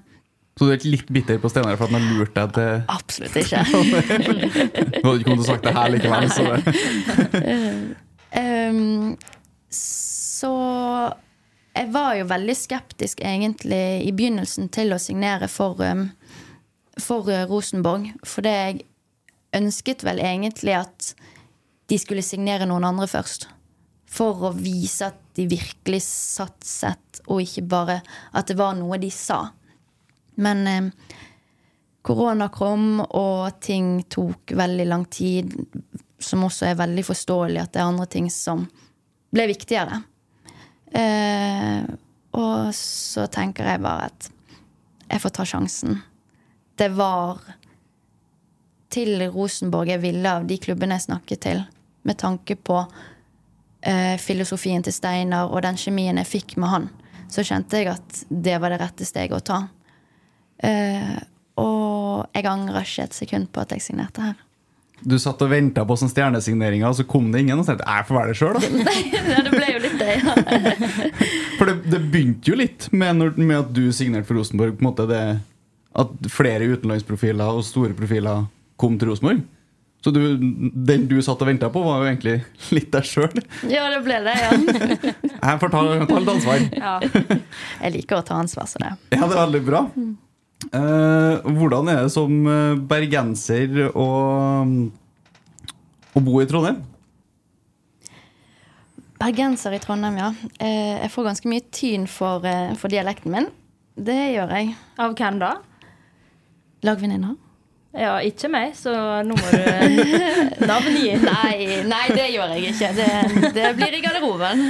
[0.56, 2.84] Så du er ikke litt bitter på Steinar for at han har lurt deg til
[2.92, 3.64] Absolutt ikke.
[5.02, 6.28] Du hadde ikke kommet til å sagt det her likevel.
[6.32, 7.44] Så det.
[8.42, 9.14] um,
[9.76, 10.54] så
[11.76, 16.08] jeg var jo veldig skeptisk egentlig i begynnelsen til å signere for, um,
[17.00, 18.12] for Rosenborg.
[18.24, 18.84] For det jeg
[19.58, 21.14] ønsket vel egentlig at
[21.92, 23.50] de skulle signere noen andre først.
[24.12, 28.02] For å vise at de virkelig satset, og ikke bare
[28.36, 29.46] at det var noe de sa.
[30.42, 30.90] Men eh,
[32.04, 35.56] korona kom, og ting tok veldig lang tid.
[36.22, 38.68] Som også er veldig forståelig at det er andre ting som
[39.32, 40.04] ble viktigere.
[40.92, 41.88] Eh,
[42.36, 44.30] og så tenker jeg bare at
[45.12, 45.98] jeg får ta sjansen.
[46.80, 47.40] Det var
[48.92, 51.64] til Rosenborg jeg ville av de klubbene jeg snakket til,
[52.08, 52.82] med tanke på
[53.82, 56.88] eh, filosofien til Steinar og den kjemien jeg fikk med han,
[57.32, 59.60] så kjente jeg at det var det rette steget å ta.
[60.62, 61.18] Eh,
[61.62, 64.40] og jeg angrer ikke et sekund på at jeg signerte her.
[65.02, 67.58] Du satt og venta på sånn stjernesigneringer, og så kom det ingen.
[67.58, 68.98] Og så tenkte jeg får være det sjøl, da.
[69.16, 70.36] ja, det ble jo litt det, ja.
[71.58, 74.76] For det, det begynte jo litt med, når, med at du signerte for Rosenborg.
[74.78, 75.24] på en måte det
[75.98, 78.46] At flere utenlandsprofiler og store profiler
[78.82, 79.42] kom til Rosenborg.
[80.02, 80.22] Så du,
[80.74, 82.40] den du satt og venta på, var jo egentlig
[82.74, 83.44] litt deg sjøl.
[83.70, 84.50] Ja, det ble det, ja.
[85.52, 86.64] Jeg får ta, ta litt ansvar.
[86.82, 86.96] Ja.
[87.84, 88.96] Jeg liker å ta ansvar, så det.
[89.14, 89.84] Ja, det er veldig bra.
[90.72, 94.08] Uh, hvordan er det som eh, bergenser å,
[96.14, 96.82] å bo i Trondheim?
[99.22, 100.32] Bergenser i Trondheim, ja.
[100.58, 103.50] Uh, Jeg får ganske mye tyn for, uh, for dialekten min.
[104.02, 104.74] Det gjør jeg.
[105.02, 105.56] Av hvem da?
[106.86, 107.38] Lagvenninner?
[107.92, 108.92] Ja, ikke meg, så
[109.28, 111.10] nå må du navngi.
[111.26, 112.92] Nei, nei, det gjør jeg ikke.
[112.96, 113.08] Det,
[113.58, 114.62] det blir i garderoben.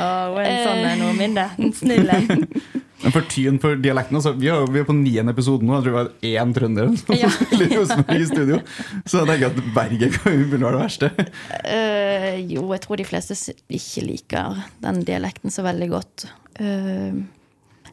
[0.00, 1.50] Oh, en sånn er noe mindre.
[1.60, 2.46] En snill en.
[3.00, 5.78] Men For tyen for dialekten altså, vi, er, vi er på niende episode nå.
[5.78, 7.30] Jeg tror vi har én trønder som Ja.
[7.32, 8.58] spiller i Rosenborg i studio.
[9.08, 11.28] Så jeg tenker at Bergen kan jo begynne å være det verste.
[11.64, 13.38] Uh, jo, jeg tror de fleste
[13.80, 16.26] ikke liker den dialekten så veldig godt.
[16.60, 17.22] Uh,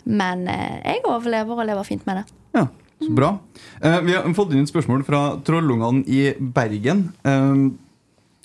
[0.08, 2.26] men eh, jeg overlever og lever fint med det.
[2.56, 2.68] Ja,
[3.02, 3.38] så bra.
[3.82, 7.12] Eh, vi har fått inn et spørsmål fra trollungene i Bergen.
[7.24, 7.68] eh,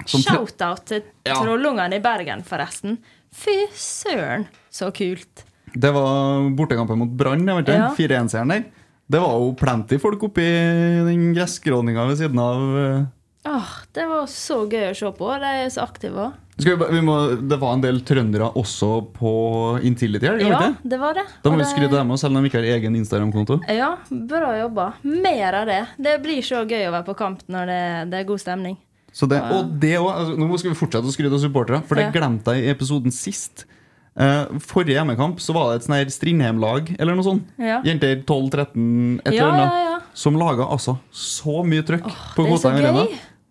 [0.06, 1.34] Shout-out til Ja.
[1.40, 2.98] trollungene i Bergen, forresten.
[3.32, 5.44] Fy søren, så kult.
[5.74, 7.46] Det var bortekampen mot Brann.
[7.46, 7.94] Ja.
[7.96, 8.64] 4-1-seieren der.
[9.08, 12.76] Det var jo plenty folk oppi den gresskråninga ved siden av.
[12.78, 13.06] eh.
[13.44, 15.40] Åh, det var så gøy å se på.
[15.40, 16.32] De er så aktive òg.
[16.64, 17.16] Vi, vi må,
[17.48, 19.32] det var en del trøndere også på
[19.88, 20.40] Intility her?
[20.42, 21.24] Ja, det det var det.
[21.42, 23.60] Da må vi skryte dem selv om de ikke har egen Instagram-konto.
[23.72, 24.92] Ja, bra jobba.
[25.02, 25.80] Mer av det.
[25.98, 27.82] Det blir så gøy å være på kamp når det,
[28.12, 28.78] det er god stemning.
[29.12, 32.00] Så det, og det også, altså, Nå skal vi fortsette å skryte av supportere, for
[32.00, 33.66] det glemte jeg i episoden sist.
[34.12, 37.52] Uh, forrige hjemmekamp så var det et sånn Strindheim-lag eller noe sånt.
[37.60, 37.78] Ja.
[37.86, 39.76] Jenter 12-13, et Ja, eller annet.
[39.86, 39.98] ja.
[40.12, 42.04] Som laga altså så mye trøkk
[42.36, 43.06] på er så Koteng Arena.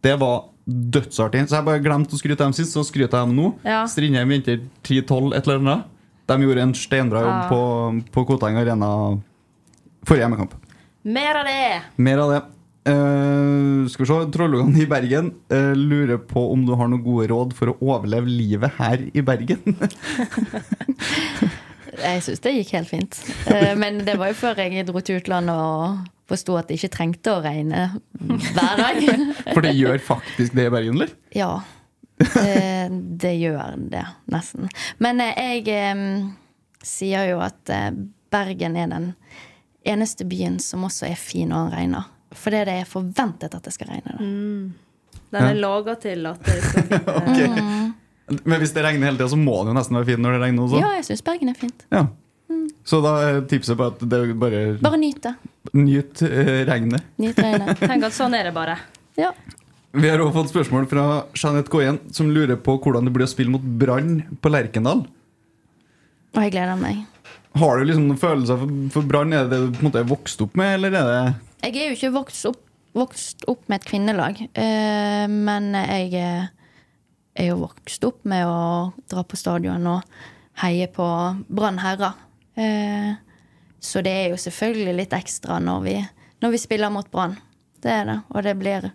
[0.06, 1.48] Det var dødsartig.
[1.50, 3.52] Så jeg bare glemte å skryte dem sist, så skryter jeg dem nå.
[3.68, 3.84] Ja.
[3.90, 5.90] Strindheim vinter 10-12, et eller annet.
[6.32, 7.48] De gjorde en steinbra jobb Ja.
[7.50, 7.62] på,
[8.14, 8.90] på Koteng Arena
[10.08, 10.54] forrige hjemmekamp.
[11.04, 11.82] Mer av det!
[11.98, 12.42] Mer av det.
[12.82, 17.28] Uh, skal vi se, Trollungene i Bergen uh, lurer på om du har noen gode
[17.30, 19.62] råd for å overleve livet her i Bergen.
[22.02, 23.20] Jeg syns det gikk helt fint.
[23.50, 26.02] Uh, Men det var jo før jeg dro til utlandet og
[26.32, 29.04] forsto at det ikke trengte å regne hver dag.
[29.54, 31.14] For det gjør faktisk det i Bergen, eller?
[31.36, 31.54] Ja.
[32.22, 32.90] Det,
[33.22, 34.70] det gjør det, nesten.
[35.02, 36.04] Men eh, jeg eh,
[36.86, 37.90] sier jo at eh,
[38.32, 39.08] Bergen er den
[39.88, 42.12] eneste byen som også er fin når den regner.
[42.38, 44.14] Fordi det er forventet at det skal regne.
[44.14, 44.30] Da.
[45.32, 47.66] Den er laga til at det skal regne.
[48.32, 48.44] Ok.
[48.48, 50.44] Men hvis det regner hele tida, så må det jo nesten være fint når det
[50.46, 50.80] regner også.
[50.80, 51.84] Ja, jeg syns Bergen er fint.
[51.92, 52.06] Ja.
[52.88, 53.16] Så da
[53.50, 55.34] tipset på at det bare, Bare nyt det.
[55.78, 57.06] nyt eh, regnet.
[57.22, 57.80] Nyt regnet.
[57.92, 58.78] Tenk at sånn er det bare.
[59.20, 59.32] Ja.
[59.92, 63.32] Vi har også fått spørsmål fra Jeanette Goyen, som lurer på hvordan det blir å
[63.32, 65.04] spille mot Brann på Lerkendal.
[66.32, 67.04] Og jeg gleder meg.
[67.60, 69.36] Har du liksom noen følelser for, for Brann?
[69.36, 71.22] Er det det du på en måte er vokst opp med, eller er det
[71.68, 72.62] Jeg er jo ikke vokst opp,
[72.96, 76.16] vokst opp med et kvinnelag, uh, men jeg
[77.36, 78.62] er jo vokst opp med å
[79.12, 80.08] dra på stadion og
[80.64, 81.06] heie på
[81.52, 82.16] Brann herrer.
[82.62, 83.14] Eh,
[83.82, 85.96] så det er jo selvfølgelig litt ekstra når vi,
[86.44, 87.38] når vi spiller mot Brann.
[87.82, 88.18] Det er det.
[88.30, 88.90] Og det blir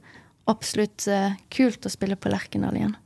[0.51, 2.99] absolutt eh, kult å spille på Lerkendal igjen.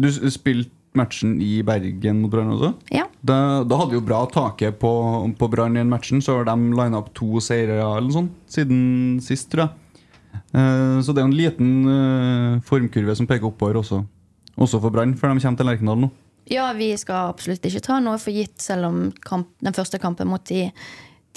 [0.00, 2.72] Du spilte matchen i Bergen mot Brann også?
[2.90, 3.04] Ja.
[3.22, 4.90] Da, da hadde vi jo bra take på,
[5.38, 8.40] på Brann i den matchen, så har de lina opp to seire eller noe sånt
[8.50, 8.80] siden
[9.22, 10.00] sist, tror jeg.
[10.56, 14.00] Eh, så det er jo en liten formkurve som peker oppover også,
[14.56, 16.10] også for Brann, før de kommer til Lerkendal nå.
[16.50, 20.26] Ja, vi skal absolutt ikke ta noe for gitt, selv om kamp, den første kampen
[20.30, 20.64] mot de,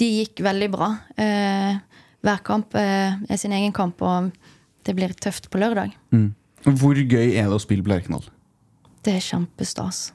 [0.02, 0.88] de gikk veldig bra.
[1.20, 1.76] Eh,
[2.24, 4.32] hver kamp eh, er sin egen kamp, og
[4.84, 5.94] det blir tøft på lørdag.
[6.64, 8.26] Hvor gøy er det å spille på Lerkendal?
[9.04, 10.08] Det er kjempestas.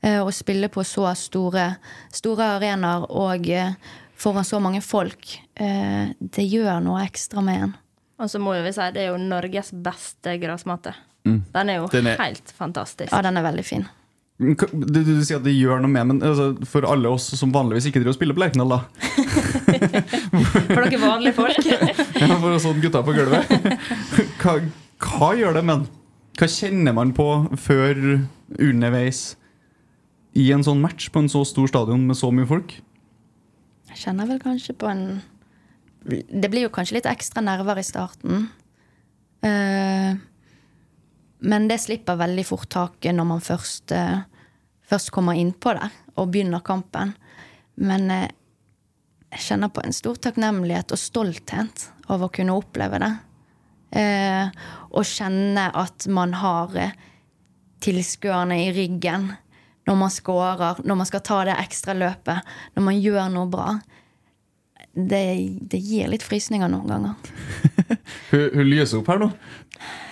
[0.00, 1.66] Eh, å spille på så store,
[2.14, 3.74] store arenaer og eh,
[4.20, 7.76] foran så mange folk, eh, det gjør noe ekstra med en.
[8.20, 10.94] Og så må jo vi si det er jo Norges beste gressmatte.
[11.28, 13.12] Den er jo Den er- helt fantastisk.
[13.12, 13.84] Ja, den er veldig fin.
[14.40, 17.50] Du, du, du sier at det gjør noe med, men altså, for alle oss som
[17.52, 18.78] vanligvis ikke driver og spiller på Lerkendal, da
[20.70, 21.66] For dere vanlige folk.
[22.20, 23.50] Ja, for sånn gutter på gulvet.
[24.40, 24.54] Hva,
[25.00, 25.84] hva gjør det med en?
[26.40, 27.26] Hva kjenner man på
[27.60, 28.00] før,
[28.56, 29.20] underveis,
[30.38, 32.72] i en sånn match på en så stor stadion med så mye folk?
[33.90, 35.04] Jeg kjenner vel kanskje på en
[36.06, 38.46] Det blir jo kanskje litt ekstra nerver i starten.
[39.44, 40.16] Uh,
[41.40, 44.20] men det slipper veldig fort taket når man først, eh,
[44.90, 47.14] først kommer innpå der og begynner kampen.
[47.80, 48.28] Men eh,
[49.30, 53.12] jeg kjenner på en stor takknemlighet og stolthet over å kunne oppleve det.
[54.00, 54.50] Eh,
[54.90, 56.96] og kjenne at man har eh,
[57.82, 59.30] tilskuerne i ryggen
[59.88, 63.72] når man scorer, når man skal ta det ekstra løpet, når man gjør noe bra.
[64.92, 65.20] Det,
[65.70, 67.14] det gir litt frysninger noen ganger.
[68.30, 69.28] Hun, hun lyser opp her nå.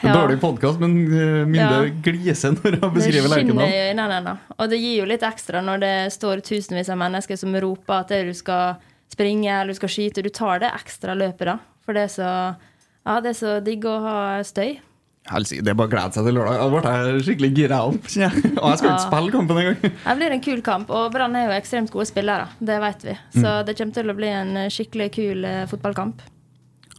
[0.02, 0.12] Ja.
[0.14, 1.80] Dårlig podkast, men mindre Minde Ja.
[2.02, 4.36] gliser når hun Det beskriver skinner i øynene.
[4.56, 8.14] Og det gir jo litt ekstra når det står tusenvis av mennesker som roper at
[8.26, 8.78] du skal
[9.12, 10.22] springe eller du skal skyte.
[10.24, 11.58] Du tar det ekstra løpet, da.
[11.84, 12.30] For det er så,
[13.06, 14.78] ja, det er så digg å ha støy.
[15.28, 16.58] Helsike, det er bare å glede seg til lørdag.
[16.58, 17.98] Da ble jeg skikkelig gira opp.
[18.08, 19.02] Og jeg skal ikke Ja.
[19.04, 19.78] spille kampen engang.
[19.82, 22.48] Det blir en kul kamp, og Brann er jo ekstremt gode spillere.
[22.60, 23.14] Det vet vi.
[23.36, 26.24] Så det kommer til å bli en eh, skikkelig kul eh, fotballkamp.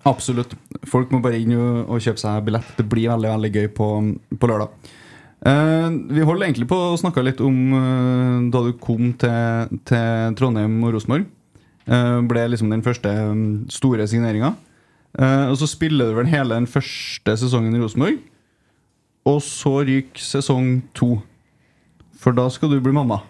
[0.08, 0.54] Absolutt.
[0.88, 2.70] Folk må bare inn og, og kjøpe seg billett.
[2.78, 3.90] Det blir veldig veldig gøy på,
[4.40, 4.94] på lørdag.
[5.40, 10.34] Uh, vi holder egentlig på å snakke litt om uh, da du kom til, til
[10.40, 11.28] Trondheim og Rosenborg.
[11.88, 14.54] Uh, ble liksom den første mm, store signeringa.
[15.18, 18.20] Eh, og så spiller du vel hele den første sesongen i Rosenborg.
[19.30, 21.18] Og så ryker sesong to.
[22.20, 23.22] For da skal du bli mamma.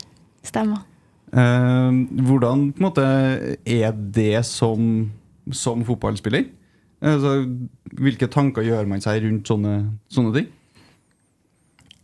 [0.46, 0.84] Stemmer.
[1.30, 3.06] Eh, hvordan på en måte
[3.64, 5.12] er det som,
[5.52, 6.48] som fotballspiller?
[7.00, 7.46] Altså,
[7.96, 9.76] hvilke tanker gjør man seg rundt sånne,
[10.12, 10.50] sånne ting?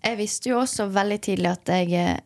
[0.06, 2.22] Jeg visste jo også veldig tidlig at jeg eh,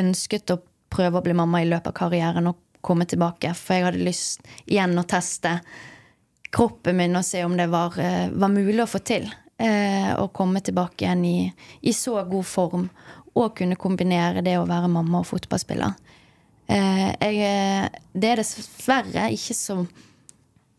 [0.00, 3.52] ønsket å prøve å bli mamma i løpet av karrieren og komme tilbake.
[3.54, 5.58] For jeg hadde lyst igjen å teste
[6.50, 9.28] kroppen min og se om det var, eh, var mulig å få til.
[9.58, 12.84] Eh, å komme tilbake igjen i, i så god form
[13.34, 15.96] og kunne kombinere det å være mamma og fotballspiller.
[16.68, 19.80] Eh, jeg, det er dessverre ikke så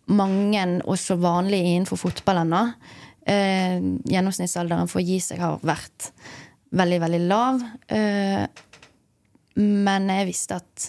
[0.10, 2.64] mange og så vanlig innenfor fotball ennå.
[3.30, 6.08] Gjennomsnittsalderen for å gi seg har vært
[6.74, 7.60] veldig, veldig lav.
[9.54, 10.88] Men jeg visste at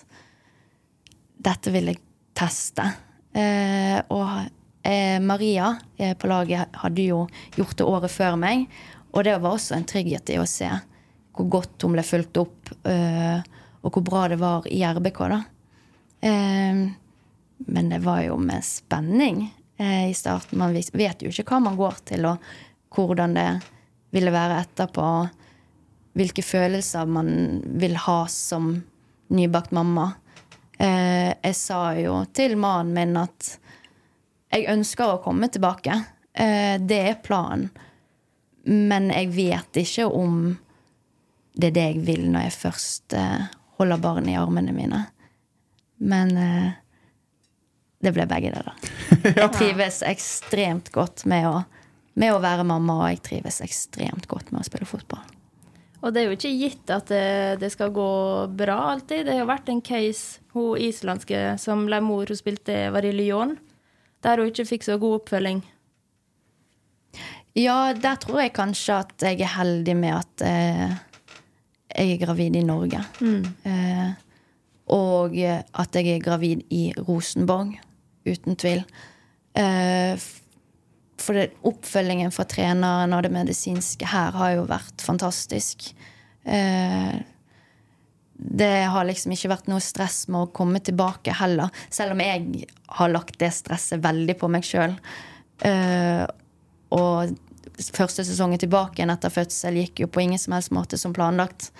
[1.50, 2.00] dette vil jeg
[2.40, 2.86] teste.
[4.08, 4.32] Og
[4.82, 7.24] eh, Maria eh, på laget hadde jo
[7.56, 8.66] gjort det året før meg.
[9.10, 10.70] Og det var også en trygghet i å se
[11.36, 13.40] hvor godt hun ble fulgt opp, eh,
[13.80, 15.20] og hvor bra det var i RBK.
[15.32, 15.42] da.
[16.20, 16.82] Eh,
[17.66, 19.44] men det var jo med spenning
[19.76, 20.58] eh, i starten.
[20.58, 22.38] Man vet jo ikke hva man går til, og
[22.94, 23.48] hvordan det
[24.14, 25.06] ville være etterpå.
[26.18, 28.72] Hvilke følelser man vil ha som
[29.30, 30.10] nybakt mamma.
[30.78, 33.59] Eh, jeg sa jo til mannen min at
[34.50, 35.94] jeg ønsker å komme tilbake.
[36.32, 37.70] Eh, det er planen.
[38.66, 40.58] Men jeg vet ikke om
[41.56, 43.48] det er det jeg vil når jeg først eh,
[43.80, 45.00] holder barnet i armene mine.
[46.00, 46.70] Men eh,
[48.00, 48.76] det ble begge deler.
[49.42, 51.58] Jeg trives ekstremt godt med å,
[52.16, 55.20] med å være mamma, og jeg trives ekstremt godt med å spille fotball.
[56.00, 58.12] Og det er jo ikke gitt at det, det skal gå
[58.56, 59.26] bra alltid.
[59.26, 63.12] Det har jo vært en case, hun islandske som ble mor, hun spilte var i
[63.12, 63.58] Lyon,
[64.24, 65.62] der hun ikke fikk så god oppfølging.
[67.58, 70.98] Ja, der tror jeg kanskje at jeg er heldig med at eh,
[71.96, 73.02] jeg er gravid i Norge.
[73.66, 74.10] Eh,
[74.90, 77.74] og at jeg er gravid i Rosenborg,
[78.26, 78.84] uten tvil.
[79.58, 80.14] Eh,
[81.20, 85.90] for det, oppfølgingen fra treneren og det medisinske her har jo vært fantastisk.
[86.46, 87.18] Eh,
[88.40, 91.68] det har liksom ikke vært noe stress med å komme tilbake heller.
[91.92, 92.66] Selv om jeg
[92.96, 94.96] har lagt det stresset veldig på meg sjøl.
[96.90, 97.34] og
[97.92, 101.70] første sesongen tilbake igjen etter fødsel gikk jo på ingen som helst måte som planlagt.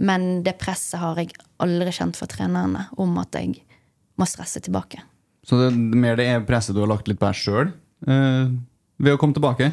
[0.00, 3.62] Men det presset har jeg aldri kjent fra trenerne om at jeg
[4.18, 5.02] må stresse tilbake.
[5.46, 7.72] Så det er mer det er presset du har lagt litt på deg sjøl
[8.08, 8.52] uh,
[9.00, 9.70] ved å komme tilbake?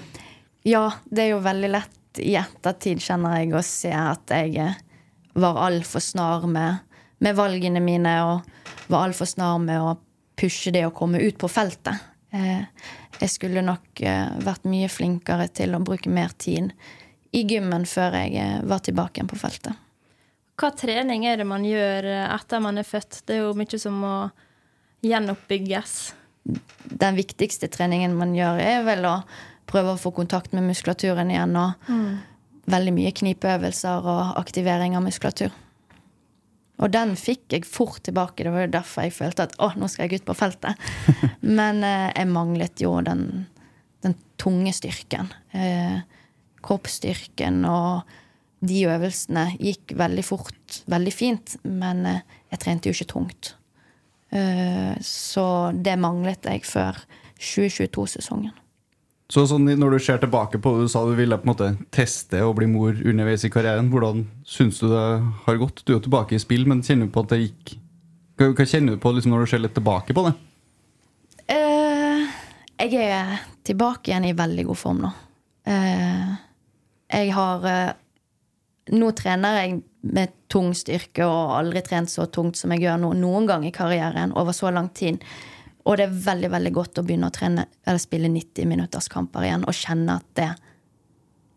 [0.67, 4.79] Ja, det er jo veldig lett i ettertid, kjenner jeg, å se at jeg eh,
[5.37, 6.83] var altfor snar med,
[7.23, 9.95] med valgene mine, og var altfor snar med å
[10.37, 11.97] pushe det å komme ut på feltet.
[12.35, 12.63] Eh,
[13.21, 16.73] jeg skulle nok eh, vært mye flinkere til å bruke mer tid
[17.35, 19.83] i gymmen før jeg eh, var tilbake igjen på feltet.
[20.57, 23.21] Hva trening er det man gjør etter man er født?
[23.27, 24.13] Det er jo mye som må
[25.05, 25.93] gjenoppbygges.
[26.97, 29.19] Den viktigste treningen man gjør, er vel å
[29.69, 31.53] prøve å få kontakt med muskulaturen igjen.
[31.61, 31.91] Og
[32.71, 35.53] veldig mye knipeøvelser og aktivering av muskulatur.
[36.77, 38.45] Og den fikk jeg fort tilbake.
[38.45, 40.77] Det var jo derfor jeg følte at å, nå skal jeg ut på feltet.
[41.59, 43.47] Men eh, jeg manglet jo den,
[44.05, 45.31] den tunge styrken.
[45.57, 45.97] Eh,
[46.67, 48.05] kroppsstyrken og
[48.67, 51.57] de øvelsene gikk veldig fort, veldig fint.
[51.65, 52.21] Men eh,
[52.53, 53.55] jeg trente jo ikke tungt.
[54.29, 57.01] Eh, så det manglet jeg før
[57.41, 58.53] 2022-sesongen.
[59.27, 62.53] Så sånn, Når du ser tilbake på det, du ville på en måte teste å
[62.55, 63.89] bli mor underveis i karrieren.
[63.91, 65.03] Hvordan syns du det
[65.43, 65.83] har gått?
[65.83, 67.77] Du er jo tilbake i spill, men kjenner du på at det gikk
[68.37, 70.33] Hva, kjenner du på liksom, når du ser litt tilbake på det?
[71.51, 72.23] Uh,
[72.79, 75.11] jeg er tilbake igjen i veldig god form nå.
[75.67, 76.35] Uh,
[77.11, 77.95] jeg har uh,
[78.87, 83.09] Nå trener jeg med tung styrke og aldri trent så tungt som jeg gjør nå
[83.19, 85.19] noen gang i karrieren over så lang tid.
[85.87, 89.45] Og det er veldig veldig godt å begynne å trene eller spille 90 minutters kamper
[89.47, 90.49] igjen og kjenne at det,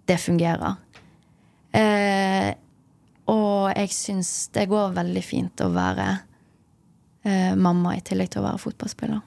[0.07, 0.79] det fungerer.
[1.75, 2.51] Eh,
[3.31, 6.07] og jeg syns det går veldig fint å være
[7.27, 9.27] eh, mamma i tillegg til å være fotballspiller.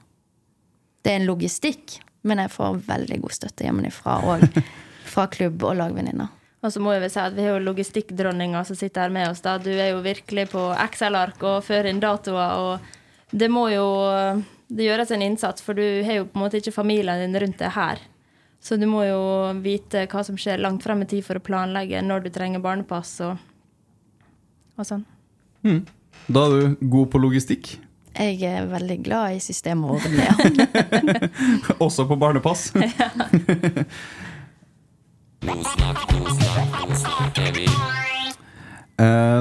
[1.04, 4.48] Det er en logistikk, men jeg får veldig god støtte hjemmefra og
[5.12, 6.32] fra klubb og lagvenninner.
[6.64, 9.28] Og så må jeg vel si at vi har jo logistikkdronninga som sitter her med
[9.28, 9.44] oss.
[9.44, 9.58] da.
[9.60, 12.56] Du er jo virkelig på Excel-ark og fører inn datoer.
[12.56, 13.03] og
[13.34, 13.86] Det må jo
[14.74, 17.60] det gjøres en innsats, for du har jo på en måte ikke familien din rundt
[17.60, 18.00] deg her.
[18.64, 19.20] Så du må jo
[19.62, 23.18] vite hva som skjer langt frem i tid for å planlegge når du trenger barnepass
[23.26, 23.36] og,
[24.80, 25.04] og sånn.
[26.26, 27.74] Da er du god på logistikk,
[28.14, 30.34] Jeg er veldig glad i systemet og det ja.
[31.84, 32.70] også på barnepass.
[32.78, 33.10] ja.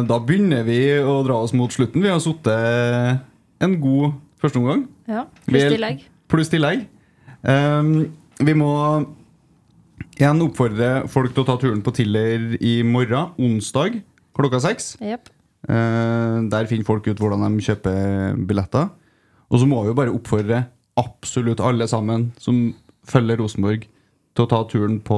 [0.03, 2.01] Da begynner vi å dra oss mot slutten.
[2.03, 3.29] Vi har sittet
[3.61, 4.87] en god første omgang.
[5.07, 6.07] Ja, Pluss tillegg.
[6.31, 6.87] Pluss tillegg.
[7.43, 8.09] Um,
[8.43, 8.71] vi må
[10.17, 14.01] igjen oppfordre folk til å ta turen på Tiller i morgen, onsdag
[14.33, 14.93] klokka seks.
[15.03, 15.29] Yep.
[15.69, 18.89] Uh, der finner folk ut hvordan de kjøper billetter.
[19.53, 20.63] Og så må vi jo bare oppfordre
[20.99, 22.71] absolutt alle sammen som
[23.09, 23.85] følger Rosenborg,
[24.33, 25.17] til å ta turen på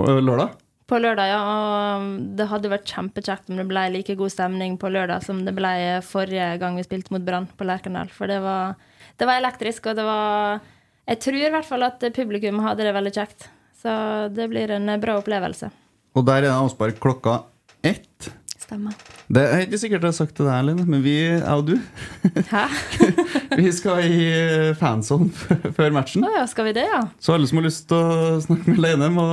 [0.00, 0.54] øh, lørdag.
[0.90, 1.40] På lørdag, ja.
[1.46, 5.54] Og det hadde vært kjempekjekt om det ble like god stemning på lørdag som det
[5.56, 5.72] ble
[6.06, 8.10] forrige gang vi spilte mot Brann på Lerkendal.
[8.12, 8.76] For det var,
[9.18, 10.60] det var elektrisk, og det var
[11.10, 13.48] Jeg tror i hvert fall at publikum hadde det veldig kjekt.
[13.82, 13.92] Så
[14.30, 15.72] det blir en bra opplevelse.
[16.14, 17.40] Og der er det avspark klokka
[17.82, 18.28] ett.
[18.72, 18.94] Stemmer.
[19.28, 21.74] Det er ikke sikkert jeg har sagt det der, Line, men vi, jeg og du,
[22.48, 22.62] Hæ?
[23.58, 24.22] vi skal i
[24.80, 25.28] fanzone
[25.76, 26.24] før matchen.
[26.24, 27.02] Å ja, skal vi det, ja?
[27.20, 29.26] Så alle som har lyst til å snakke med Lene, må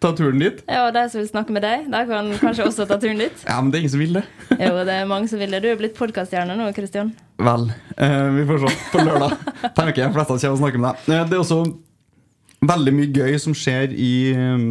[0.00, 0.64] ta turen dit.
[0.64, 3.44] Ja, og de som vil snakke med deg, de kan kanskje også ta turen dit?
[3.44, 4.24] Ja, men det er ingen som vil det.
[4.64, 5.60] Jo, det er mange som vil det.
[5.66, 7.12] Du er blitt podkaststjerne nå, Kristian.
[7.44, 7.68] Vel,
[8.00, 9.36] eh, vi får se på lørdag.
[9.76, 11.12] Tenker jeg fleste kommer og snakker med deg.
[11.12, 11.62] Eh, det er også
[12.72, 14.68] veldig mye gøy som skjer i, eh,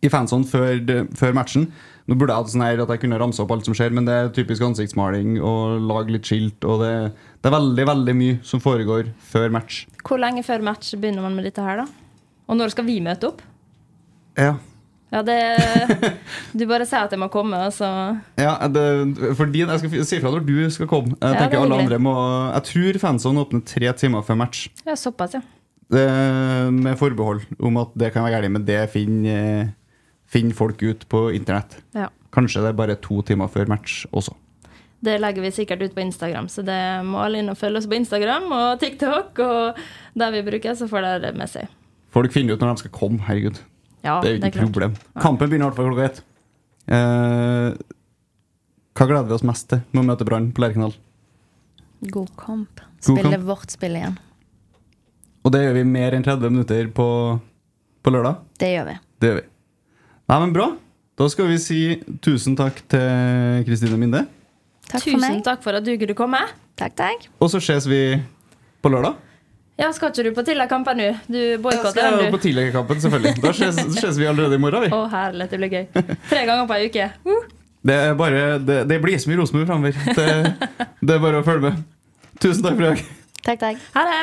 [0.00, 1.68] i fanzone før, før matchen.
[2.10, 4.08] Nå burde jeg hatt sånn her at jeg kunne ramse opp alt som skjer, men
[4.08, 6.64] det er typisk ansiktsmaling og lage litt skilt.
[6.66, 6.92] Og det,
[7.38, 9.84] det er veldig veldig mye som foregår før match.
[10.02, 11.86] Hvor lenge før match begynner man med dette her, da?
[12.50, 13.42] Og når skal vi møte opp?
[14.38, 14.56] Ja,
[15.12, 15.34] Ja, det
[16.58, 17.86] Du bare sier at jeg må komme, og så
[18.40, 18.84] ja det,
[19.36, 21.12] for din, Jeg skal si fra når du skal komme.
[21.20, 22.14] Jeg tenker ja, alle andre må
[22.54, 24.70] Jeg tror fanzone åpner tre timer før match.
[24.88, 25.42] Ja, såpass, ja.
[25.92, 26.06] Det,
[26.72, 29.66] med forbehold om at det kan være galt, men det finner,
[30.32, 31.78] finner folk ut på internett.
[31.96, 32.08] ja.
[32.32, 34.32] Kanskje det er bare to timer før match også.
[35.04, 37.88] Det legger vi sikkert ut på Instagram, så det må alle inn og følge oss
[37.90, 39.80] på Instagram og TikTok og
[40.16, 41.68] der vi bruker, så får dere det med seg.
[42.14, 43.20] Folk finner ut når de skal komme.
[43.26, 43.60] Herregud.
[44.00, 44.72] Ja, det er jo ikke et klart.
[44.72, 44.96] problem.
[45.20, 46.22] Kampen begynner i hvert fall klokka ett.
[46.88, 47.76] Eh,
[48.96, 50.96] hva gleder vi oss mest til med å møte Brann på Lerkendal?
[52.16, 52.80] God kamp.
[53.04, 53.44] God Spille kamp.
[53.52, 54.16] vårt spill igjen.
[55.44, 57.06] Og det gjør vi mer enn 30 minutter på,
[58.02, 58.40] på lørdag.
[58.62, 58.96] Det gjør vi.
[59.20, 59.48] Det gjør vi.
[60.32, 60.70] Nei, men bra.
[61.20, 61.78] Da skal vi si
[62.24, 64.22] tusen takk til Kristine Minde.
[64.88, 65.42] Takk for Tusen meg.
[65.44, 66.38] takk for at du kunne komme.
[66.80, 67.26] Takk, takk.
[67.36, 67.98] Og så ses vi
[68.80, 69.18] på lørdag.
[69.76, 71.08] Ja, skal ikke du på Tillakampen nå?
[71.28, 73.00] Du Jeg boikotter skal den, på du.
[73.04, 73.42] selvfølgelig.
[73.44, 74.86] Da ses, ses vi allerede i morgen.
[74.88, 75.10] Å, Vi.
[75.12, 75.84] herlig, det blir gøy.
[76.30, 77.10] Tre ganger på ei uke.
[77.28, 77.50] Uh.
[77.82, 80.00] Det, er bare, det, det blir så mye Rosenborg framover.
[80.16, 80.28] Det,
[81.02, 81.84] det er bare å følge med.
[82.40, 83.04] Tusen takk for i dag.
[83.42, 83.84] Takk, takk.
[83.98, 84.22] Ha det!